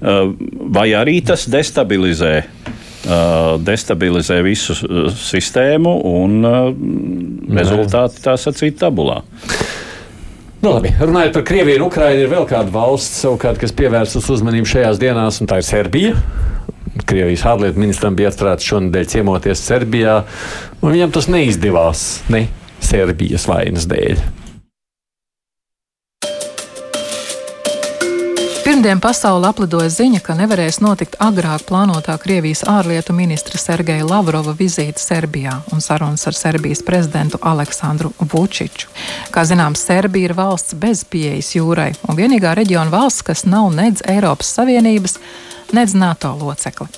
[0.00, 2.34] vai arī tas destabilizē
[3.64, 4.74] destabilizē visu
[5.16, 6.44] sistēmu un
[7.56, 9.22] rezultāti tā sacīt tabulā.
[10.60, 14.68] Nu, labi, runājot par Krieviju un Ukrajinu, ir vēl kāda valsts, savukārt, kas pievērsas uzmanību
[14.68, 16.10] šajās dienās, un tā ir Serbija.
[17.08, 20.18] Krievijas ārlietu ministram bija atcerēts šonadēļ ciemoties Serbijā,
[20.82, 22.44] un viņam tas neizdevās ne
[22.84, 24.20] Serbijas vainas dēļ.
[28.80, 35.02] Pirmdien pasauli aplidoja ziņa, ka nevarēs notikt agrāk plānotā Krievijas ārlietu ministra Sergeja Lavrova vizīte
[35.04, 38.88] Serbijā un sarunas ar Serbijas prezidentu Aleksandru Vučiču.
[39.36, 44.00] Kā zināms, Serbija ir valsts bez pieejas jūrai un vienīgā reģiona valsts, kas nav nedz
[44.08, 45.18] Eiropas Savienības,
[45.76, 46.88] nedz NATO locekli.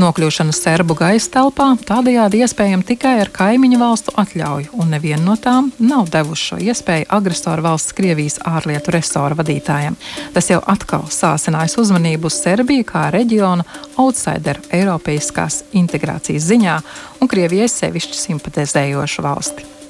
[0.00, 5.70] Nokļūšana serbu gaisa telpā tādējādi iespējama tikai ar kaimiņu valstu atļauju, un neviena no tām
[5.80, 9.98] nav devuši šo iespēju agresoru valsts Krievijas ārlietu resora vadītājiem.
[10.34, 13.66] Tas jau atkal sāsinājis uzmanību uz Serbiju kā reģiona
[14.02, 16.80] outsideru Eiropeiskās integrācijas ziņā
[17.20, 19.81] un Krievijai sevišķi simpatizējošu valsti.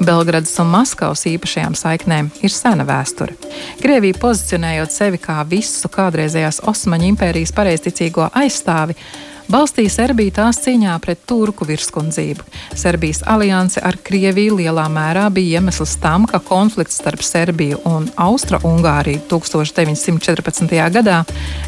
[0.00, 3.36] Belgradas un Maskavas īpašajām saiknēm ir sena vēsture.
[3.80, 8.96] Krievija pozicionējot sevi kā visu kādreizējās Osmaņu impērijas pareizticīgo aizstāvi,
[9.50, 12.46] balstīja Serbiju tās cīņā pret turku virskundzību.
[12.78, 19.24] Serbijas alianse ar Krieviju lielā mērā bija iemesls tam, ka konflikts starp Serbiju un Austro-Ungāriju
[19.30, 20.76] 1914.
[20.96, 21.22] gadā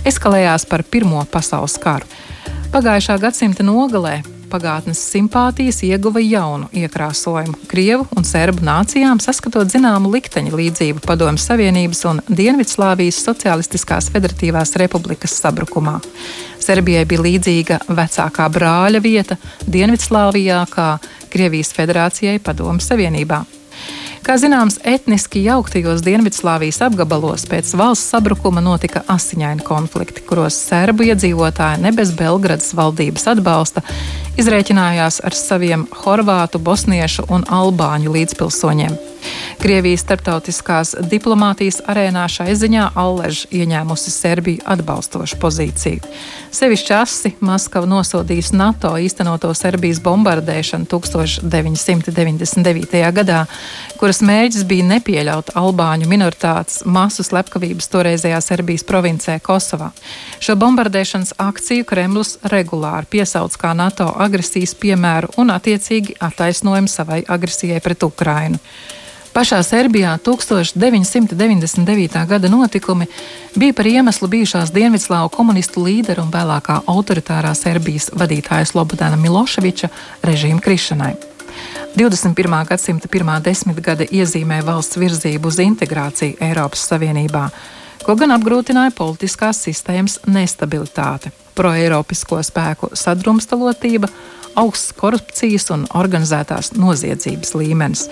[0.09, 2.09] eskalējās par Pirmo pasaules karu.
[2.73, 4.23] Pagājušā gadsimta nogalē
[4.53, 12.05] pagātnes simpātijas ieguva jaunu iekrāsojumu Krievu un Serbu nācijām, saskatot zināmu likteņa līdzību Padomju Savienības
[12.11, 15.99] un Dienvidslāvijas Socialistiskās Federatīvās Republikas sabrukumā.
[16.63, 20.93] Serbijai bija līdzīga vecākā brāļa vieta Dienvidslāvijā kā
[21.33, 23.43] Krievijas Federācijai Padomju Savienībā.
[24.23, 31.83] Kā zināms, etniski jauktajos Dienvidslāvijas apgabalos pēc valsts sabrukuma notika asiņaini konflikti, kuros serbu iedzīvotāji
[31.83, 33.83] ne bez Belgradas valdības atbalsta
[34.39, 38.95] izrēķinājās ar saviem horvātu, bosniešu un albāņu līdzpilsoņiem.
[39.63, 46.03] Krievijas starptautiskās diplomātijas arēnā šai ziņā Allež ieņēmusi Serbiju atbalstošu pozīciju.
[46.51, 52.99] Sevišķi asi Maskava nosodījusi NATO īstenoto Serbijas bombardēšanu 1999.
[53.15, 53.47] gadā,
[54.01, 59.93] kuras mērķis bija nepieļaut albāņu minoritātes masu slepkavības toreizējā Serbijas provincē Kosovā.
[60.43, 67.79] Šo bombardēšanas akciju Kremlis regulāri piesauc kā NATO agresijas piemēru un attiecīgi attaisnojumu savai agresijai
[67.87, 68.59] pret Ukrainu.
[69.33, 72.27] Pašā Serbijā 1999.
[72.29, 73.07] gada notikumi
[73.57, 79.89] bija par iemeslu bijušās Dienvidslāvu komunistu līderu un vēlākā autoritārā Serbijas vadītāja Slobodana Miloševiča
[80.23, 81.15] režīma krišanai.
[81.97, 82.67] 21.
[82.69, 87.49] gadsimta pirmā desmitgade iezīmē valsts virzību uz integrāciju Eiropas Savienībā,
[88.05, 94.13] ko gan apgrūtināja politiskās sistēmas nestabilitāte, proeiropisko spēku sadrumstalotība,
[94.61, 98.11] augsts korupcijas un organizētās noziedzības līmenis.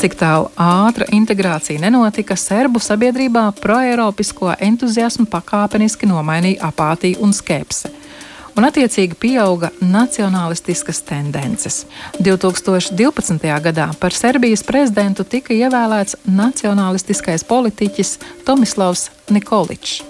[0.00, 7.90] Cik tālu ātra integrācija nenotika, serbu sabiedrībā proeiropisko entuziasmu pakāpeniski nomainīja apātija un skepse
[8.56, 11.84] un attiecīgi pieauga nacionālistiskas tendences.
[12.20, 13.44] 2012.
[13.66, 18.16] gadā par Serbijas prezidentu tika ievēlēts nacionālistiskais politiķis
[18.48, 20.00] Tomislavs Nikoličs.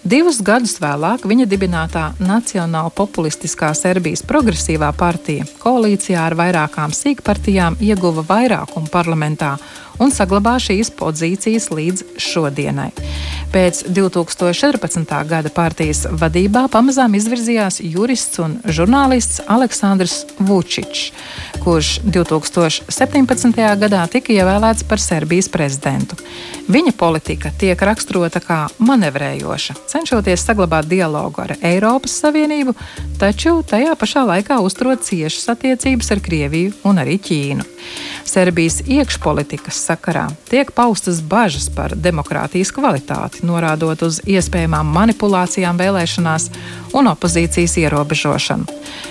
[0.00, 8.24] Divus gadus vēlāk viņa dibinātā Nacionāla populistiskā Serbijas progresīvā partija koalīcijā ar vairākām sīkpartijām ieguva
[8.24, 9.58] vairākumu parlamentā
[10.00, 12.90] un saglabā šīs pozīcijas līdz šodienai.
[13.50, 15.10] Pēc 2014.
[15.26, 21.10] gada partijas vadībā pamazām izvirzījās jurists un žurnālists Aleksandrs Vučičs,
[21.64, 23.58] kurš 2017.
[23.82, 26.18] gadā tika ievēlēts par Serbijas prezidentu.
[26.70, 32.76] Viņa politika tiek raksturota kā manevrējoša, cenšoties saglabāt dialogu ar Eiropas Savienību,
[33.18, 37.66] taču tajā pašā laikā uzturot ciešas attiecības ar Krieviju un arī Ķīnu.
[38.30, 40.28] Serbijas iekšpolitikas sakarā.
[40.50, 46.50] Tiek paustas bažas par demokrātijas kvalitāti, norādot uz iespējamām manipulācijām vēlēšanās
[46.96, 48.66] un opozīcijas ierobežošanu.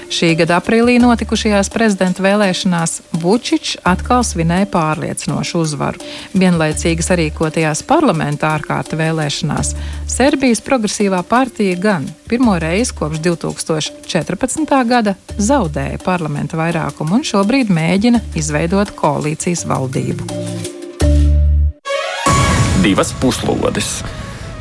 [0.10, 6.02] Šī gada aprīlī notikušajās prezidenta vēlēšanās Vučičs atkal svinēja pārliecinošu uzvaru.
[6.34, 9.76] Vienlaicīgi sarīkotajās parlamenta ārkārta vēlēšanās
[10.10, 14.80] Serbijas progresīvā partija gan pirmo reizi kopš 2014.
[14.90, 20.30] gada zaudēja parlamenta vairākumu un šobrīd mēģina izveidot koalīcijas valdību.
[22.80, 24.00] Divas puslodes!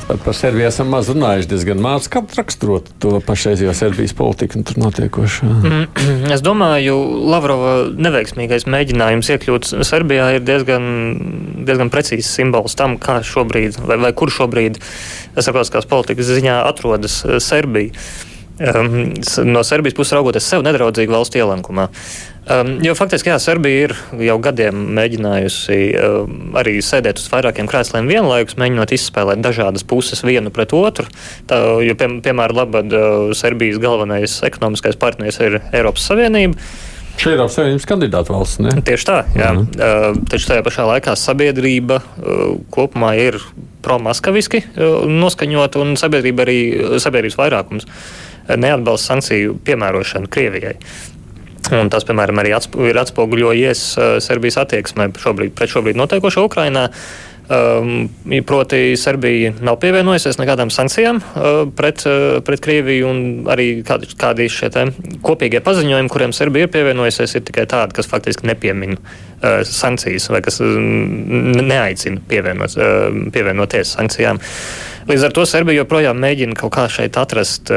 [0.09, 2.07] Par Serbiju esam maz runājuši diezgan maz.
[2.09, 5.49] Kā raksturot to pašreizējo Serbijas politiku un tur notiekošo?
[6.33, 6.95] Es domāju,
[7.29, 10.89] Lavrova neveiksmīgais mēģinājums iekļūt Serbijā ir diezgan,
[11.69, 14.81] diezgan precīzs simbols tam, kā šobrīd, vai, vai kur šobrīd
[15.37, 17.93] starptautiskās politikas ziņā atrodas Serbija.
[18.59, 19.15] Um,
[19.47, 21.87] no Serbijas puses raugoties sev nedraudzīgu valstu ielenkumā.
[22.49, 23.95] Um, jo faktiski, jā, Serbija ir
[24.25, 30.51] jau gadiem mēģinājusi um, arī sēdēt uz vairākiem krēsliem vienlaikus, mēģinot izspēlēt dažādas puses vienu
[30.55, 31.07] pret otru.
[31.47, 36.59] Tā, jo, pie, piemēram, Labad, uh, Serbijas galvenais ekonomiskais partneris ir Eiropas Savienība.
[37.19, 38.63] Šī ir Eiropas Savienības kandidāta valsts.
[38.65, 38.73] Ne?
[38.87, 39.55] Tieši tā, jā.
[39.55, 43.39] Mm uh, taču tajā pašā laikā sabiedrība uh, kopumā ir
[43.87, 46.59] pro-maskaviski uh, noskaņota un sabiedrība arī
[47.03, 47.87] sabiedrības vairākums.
[47.87, 50.77] Uh, neatbalsta sankciju piemērošanu Krievijai.
[51.75, 56.89] Un tas, piemēram, arī atsp ir atspoguļojies uh, Serbijas attieksmē šobrīd, pret šobrīd notiekošo Ukrainā.
[57.49, 58.11] Um,
[58.45, 64.51] proti, Serbija nav pievienojusies nekādām sankcijām uh, pret, uh, pret Krieviju, un arī kādi, kādi
[64.53, 64.69] šie
[65.25, 70.43] kopīgie paziņojumi, kuriem Serbija ir pievienojusies, ir tikai tādi, kas faktiski nepiemin uh, sankcijas vai
[70.45, 74.43] kas uh, neaicina pievienot, uh, pievienoties sankcijām.
[74.45, 77.71] Uh, Līdz ar to Serbija joprojām mēģina kaut kā šeit atrast,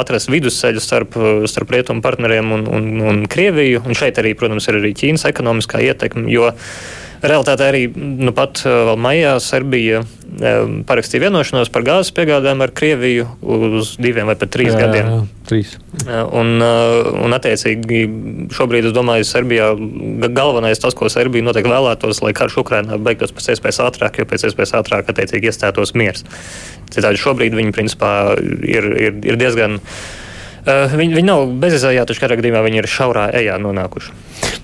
[0.00, 1.18] atrast vidusceļu starp,
[1.50, 3.82] starp rietumu partneriem un, un, un Krieviju.
[3.84, 6.24] Un šeit arī, protams, ir arī Ķīnas ekonomiskā ietekme.
[7.20, 12.72] Realitātē arī nu, pat eh, vēl maijā Serbija eh, parakstīja vienošanos par gāzes piegādēm ar
[12.76, 15.10] Krieviju uz diviem vai pat trīs jā, gadiem.
[15.10, 15.18] Jā,
[15.50, 15.74] trīs.
[16.08, 18.00] Un, un attiecīgi
[18.56, 19.72] šobrīd, es domāju, Serbijā
[20.28, 24.48] galvenais tas, ko Serbija noteikti vēlētos, lai karš Ukrainā beigtos pēc iespējas ātrāk, jo pēc
[24.48, 26.24] iespējas ātrāk attiecīgi iestātos miers.
[26.90, 29.76] Citādi šobrīd viņi principā ir, ir, ir diezgan.
[29.76, 30.19] Uh,
[30.66, 34.12] viņi, viņi nav bezizējā, taču kādā gadījumā viņi ir šaurā ejā nonākuši.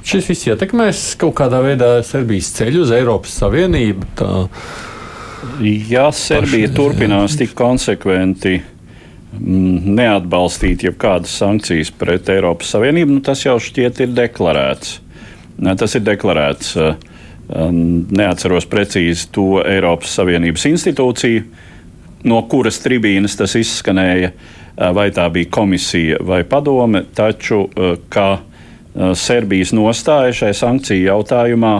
[0.06, 4.12] Šis viss ietekmēs kaut kādā veidā Serbijas ceļu uz Eiropas Savienību.
[4.18, 4.30] Tā...
[5.90, 6.76] Ja Serbija paši...
[6.76, 14.14] turpinās tik konsekventi mm, neatbalstīt jebkādas sankcijas pret Eiropas Savienību, nu, tas jau šķiet ir
[14.16, 14.96] deklarēts.
[15.80, 16.74] Tas ir deklarēts.
[17.46, 21.44] Neatceros precīzi to Eiropas Savienības institūciju,
[22.26, 24.32] no kuras tribīnes tas izskanēja,
[24.76, 27.64] vai tā bija komisija vai padome, taču
[28.12, 28.28] kā
[28.96, 31.76] Eh, Serbijas nostāja šai sankciju jautājumā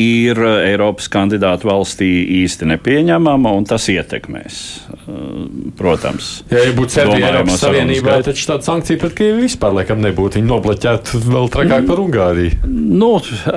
[0.00, 2.06] ir Eiropas kandidātu valstī
[2.38, 4.54] īsti nepieņemama, un tas ietekmēs.
[5.76, 10.40] Protams, ja, ja būtu Serbija Eiropas Savienībā, tad tāda sankcija pret Krieviju vispār laikam nebūtu.
[10.40, 12.72] Viņi nobloķētu vēl trakāk par Ungāriju.
[12.72, 13.12] Nu,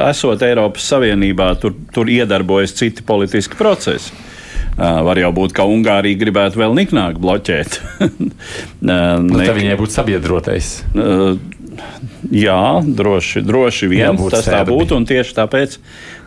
[0.09, 4.11] esot Eiropas Savienībā, tur, tur iedarbojas citi politiski procesi.
[4.77, 7.79] Var jau būt, ka Ungārija gribētu vēl niknāk bloķēt.
[8.87, 8.97] nu,
[9.37, 9.49] ne...
[9.53, 10.69] Viņai būtu sabiedrotais.
[12.33, 14.97] Jā, droši, droši vien tas tā būtu.
[14.97, 15.77] Un tieši tāpēc,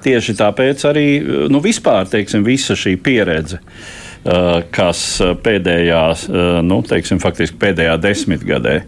[0.04, 1.06] tieši tāpēc arī
[1.50, 3.60] nu, vispār, teiksim, visa šī pieredze,
[4.74, 5.02] kas
[5.42, 8.80] pēdējā, uh, nu, teiksim, faktiski pēdējā desmitgadē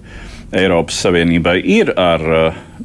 [0.59, 2.25] Eiropas Savienībai ir ar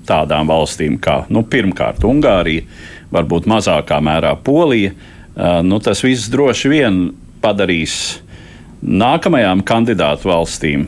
[0.05, 2.65] tādām valstīm kā nu, pirmkārt Ungārija,
[3.13, 4.91] varbūt mazākā mērā Polija,
[5.35, 6.99] nu, tas viss droši vien
[7.43, 8.19] padarīs
[8.83, 10.87] nākamajām kandidātu valstīm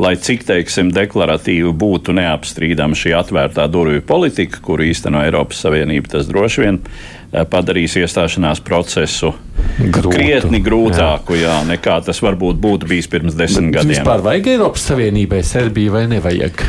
[0.00, 6.28] lai cik teiksim, deklaratīvi būtu neapstrīdama šī atvērtā durvju politika, kuru īsteno Eiropas Savienība, tas
[6.30, 9.32] droši vien eh, padarīs iestāšanās procesu
[9.78, 10.10] Grūtu.
[10.12, 11.48] krietni grūtāku jā.
[11.48, 13.94] Jā, nekā tas varbūt būtu bijis pirms desmit Bet gadiem.
[13.94, 16.60] Vispār vajag Eiropas Savienībai Serbiju vai nevajag?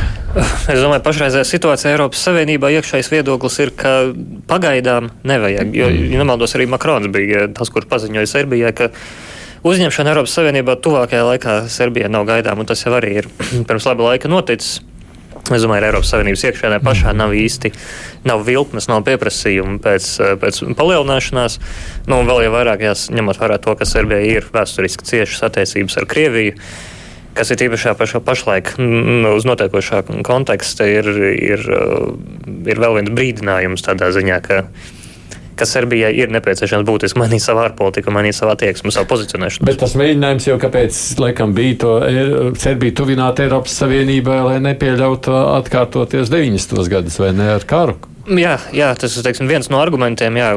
[0.71, 3.93] Es domāju, pašreizējā situācijā Eiropas Savienībā iekšējais viedoklis ir, ka
[4.49, 5.75] pagaidām nevajag.
[5.75, 6.09] Jo, mm.
[6.15, 8.91] ja nemaldos, arī Makrons bija tas, kurš paziņoja Serbijai, ka
[9.63, 13.29] Uzņemšana Eiropas Savienībā tuvākajā laikā Serbijai nav gaidām, un tas jau arī ir
[13.67, 14.81] pirms laba laika noticis.
[15.51, 17.73] Es domāju, ka Eiropas Savienības iekšēnē pašā nav īsti
[18.23, 20.07] nav vilkmes, nav pieprasījuma pēc,
[20.39, 21.57] pēc palielināšanās.
[22.07, 26.07] Nu, vēl jau vairāk jās, ņemot vērā to, ka Serbijai ir vēsturiski ciešas attiecības ar
[26.13, 26.55] Krieviju.
[27.35, 31.63] Kas ir īpašā pašā pašlaik uz notiekošā konteksta, ir, ir,
[32.69, 34.63] ir vēl viens brīdinājums tādā ziņā, ka
[35.57, 39.67] ka Serbijai ir nepieciešams būtiski mainīt savu ārpolitiku, mainīt savu attieksmi, savu pozicionēšanu.
[39.67, 41.93] Bet tas mēģinājums jau kāpēc, laikam, bija to
[42.61, 46.89] Serbiju tuvināt Eiropas Savienībai, lai nepieļautu atkārtoties 90.
[46.93, 47.99] gadus vai ne ar karu.
[48.23, 50.53] Jā, jā, tas ir teiksim, viens no argumentiem jā,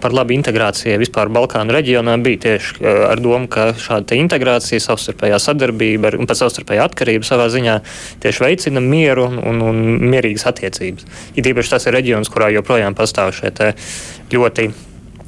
[0.00, 2.80] par labu integrācijai vispār Balkānu reģionā bija tieši
[3.10, 7.76] ar domu, ka šāda integrācija, savstarpējā sadarbība un pat savstarpējā atkarība savā ziņā
[8.24, 11.04] tieši veicina mieru un, un mierīgas attiecības.
[11.36, 13.52] Ir īpaši tas ir reģions, kurā joprojām pastāv šie
[14.32, 14.70] ļoti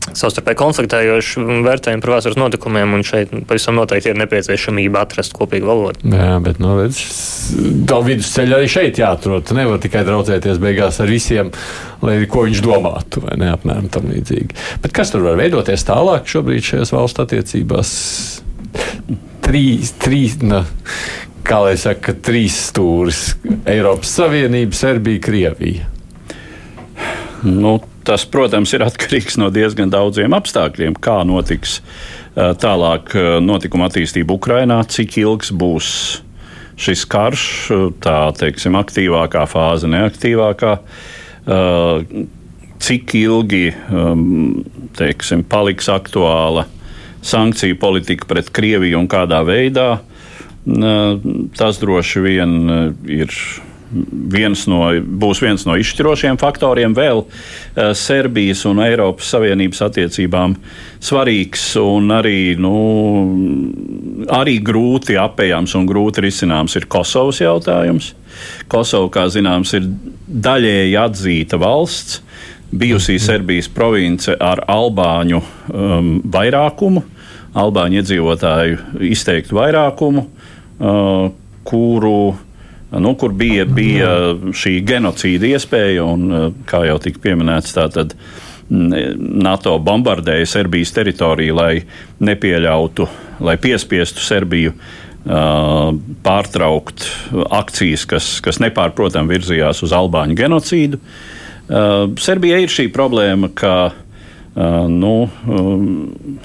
[0.09, 6.11] savstarpēji konfliktējoši vērtējumi par vēstures notikumiem, un šeit pavisam noteikti ir nepieciešamība atrast kopīgu valodu.
[6.11, 6.73] Jā, bet, nu,
[7.89, 9.53] tā vidusceļa arī šeit jāatrod.
[9.57, 11.53] Nevar tikai draudzēties beigās ar visiem,
[12.05, 14.57] lai ko viņš domātu, vai ne, apmēram tam līdzīgi.
[14.85, 17.95] Bet kas tur var veidoties tālāk šobrīd šajās valstu attiecībās?
[19.45, 20.65] Trīs, trīs, na,
[21.47, 23.25] kā lai saka, trīs stūris-
[23.75, 25.89] Eiropas Savienība, Serbija, Krievija.
[27.45, 31.79] Nu, tas, protams, ir atkarīgs no diezgan daudziem apstākļiem, kā notiks
[32.35, 33.15] tālāk
[33.45, 35.89] notikuma attīstība Ukrajinā, cik ilgs būs
[36.81, 37.45] šis karš,
[38.01, 40.75] tā teiksim, aktīvākā fāze, neaktīvākā.
[42.81, 43.65] Cik ilgi
[44.97, 46.67] teiksim, paliks aktuāla
[47.21, 49.89] sankciju politika pret Krieviju un kādā veidā,
[51.57, 52.55] tas droši vien
[53.09, 53.35] ir
[53.91, 60.55] viens no, būs viens no izšķirošiem faktoriem vēl uh, Serbijas un Eiropas Savienības attiecībām
[61.03, 62.75] svarīgs un arī, nu,
[64.31, 68.15] arī grūti apējams un grūti risināms ir Kosovas jautājums.
[68.71, 69.89] Kosova, kā zināms, ir
[70.31, 72.21] daļēji atzīta valsts,
[72.71, 73.25] bijusī mhm.
[73.25, 77.03] Serbijas province ar albāņu um, vairākumu,
[77.59, 80.23] albāņu iedzīvotāju izteiktu vairākumu,
[80.79, 81.27] uh,
[81.67, 82.21] kuru
[82.99, 84.13] nu, kur bija, bija
[84.57, 88.15] šī genocīda iespēja, un, eh, kā jau tika pieminēts, tātad
[88.71, 91.75] mm, NATO bombardēja Serbijas teritoriju, lai
[92.21, 93.09] nepieļautu,
[93.47, 95.91] lai piespiestu Serbiju uh,
[96.23, 97.07] pārtraukt
[97.51, 101.01] akcijas, kas, kas nepārprotami virzījās uz Albāņu genocīdu.
[101.01, 105.15] Uh, Serbijai ir šī problēma, ka uh, nu,
[105.49, 106.39] um,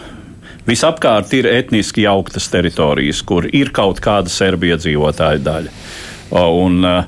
[0.65, 5.73] visapkārt ir etniski jauktas teritorijas, kur ir kaut kāda serbija iedzīvotāja daļa.
[6.31, 7.03] Un, uh,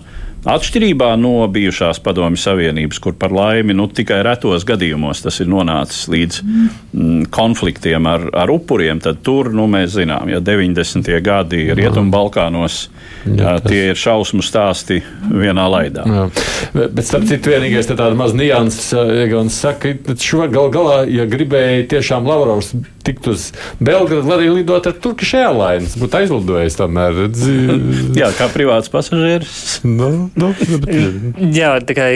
[0.48, 6.08] Atšķirībā no bijušās Padomju Savienības, kur par laimi nu, tikai retos gadījumos tas ir nonācis
[6.12, 11.12] līdz mm, konfliktiem ar, ar upuriem, tad tur nu, mēs zinām, ja 90.
[11.26, 12.80] gadi Rietumbalkānos
[13.26, 13.68] jā, tas...
[13.68, 16.06] tie ir šausmu stāsti vienā laidā.
[16.08, 16.28] Jā.
[16.76, 18.94] Bet, starp citu, vienīgais tāda maza nianses,
[19.26, 22.74] Egons saka, ka šo gal galā, ja gribēja tiešām Lavrovs
[23.08, 27.22] tikt uz Belgradu, arī lidot ar Turkish Airlines, būtu aizlidojis tomēr.
[28.22, 29.80] jā, kā privāts pasažieris.
[29.88, 30.12] Nu.
[30.38, 30.52] Nu,
[31.60, 32.12] jā, tikai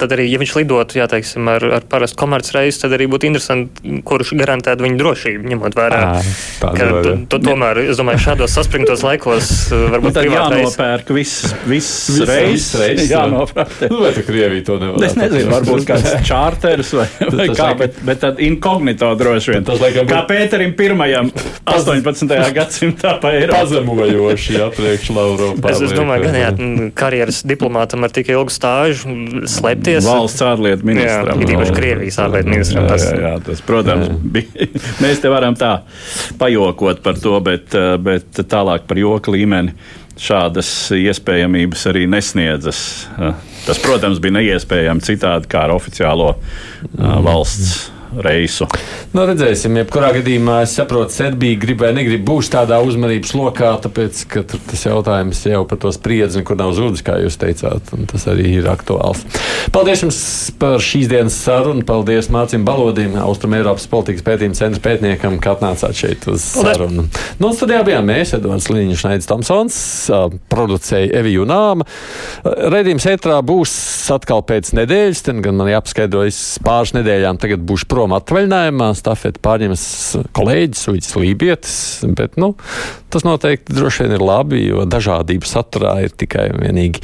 [0.00, 3.94] tad arī, ja viņš lidotu jā, teiksim, ar, ar parastu komercreisu, tad arī būtu interesanti,
[4.04, 6.00] kurš garantētu viņa drošību, ņemot vērā.
[6.04, 6.22] À,
[6.60, 9.50] ka, to, to, tomēr, es domāju, šādos saspringtos laikos
[9.94, 11.88] varbūt tā jānopērk viss vis
[12.20, 12.74] reizes.
[12.80, 13.86] Reiz, jānopērk.
[13.92, 15.08] Nu, vai tā Krievija to nevar?
[15.08, 19.66] Es nezinu, varbūt kāds čārters vai, vai kā, bet, bet tad inkognito droši vien.
[19.66, 21.32] Tas, laikam, kā Pēterim pirmajam
[21.70, 22.36] 18.
[22.56, 23.56] gadsimtā pa Eiropu.
[23.56, 25.72] Pazemojoši, jā, priekš Lauropā.
[25.72, 26.52] Es, es domāju, gan jā,
[26.98, 29.14] karjeras diplomātam ar tik ilgu stāžu
[29.50, 30.06] slēpties.
[30.06, 31.42] Valsts ārlietu ministram.
[31.42, 32.88] Jā, īpaši Krievijas ārlietu ministram.
[32.88, 34.68] Jā, jā, jā, tas, protams, bija.
[35.04, 35.74] Mēs te varam tā
[36.40, 39.76] pajokot par to, bet, bet tālāk par joka līmeni
[40.20, 42.78] šādas iespējamības arī nesniedzas.
[43.64, 46.34] Tas, protams, bija neiespējami citādi kā ar oficiālo
[46.94, 48.68] valsts reisu.
[49.14, 54.24] Nu, redzēsim, jebkurā gadījumā es saprotu, Serbija grib vai negrib būs tādā uzmanības lokā, tāpēc,
[54.30, 58.26] ka tas jautājums jau par to spriedzi nekur nav zudis, kā jūs teicāt, un tas
[58.30, 59.22] arī ir aktuāls.
[59.74, 60.18] Paldies jums
[60.60, 65.96] par šīs dienas sarunu, paldies Mācim Balodim, Austrum Eiropas politikas pētījuma centra pētniekam, ka atnācāt
[65.96, 66.76] šeit uz paldies.
[66.76, 67.06] sarunu.
[67.40, 69.78] Nu, studijā bijām mēs, Edvards Līņš, Naidis Tomsons,
[70.52, 71.86] producēja Eviju Nāma.
[72.44, 73.72] Redījums ētrā būs
[74.12, 78.90] atkal pēc nedēļas, ten gan man jāpaskaidrojas pāris nedēļām, tagad būšu prom prom atvaļinājumā.
[78.98, 79.84] Stafeti pārņems
[80.36, 81.76] kolēģis Uģis Lībietis,
[82.16, 82.52] bet nu,
[83.08, 87.00] tas noteikti droši vien ir labi, jo dažādība saturā ir tikai un vienīgi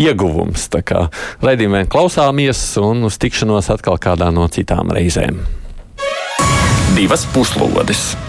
[0.00, 0.70] ieguvums.
[0.72, 1.08] Tā kā
[1.44, 5.44] raidījumā klausāmies un uz tikšanos atkal kādā no citām reizēm.
[6.96, 8.27] Divas puslodes!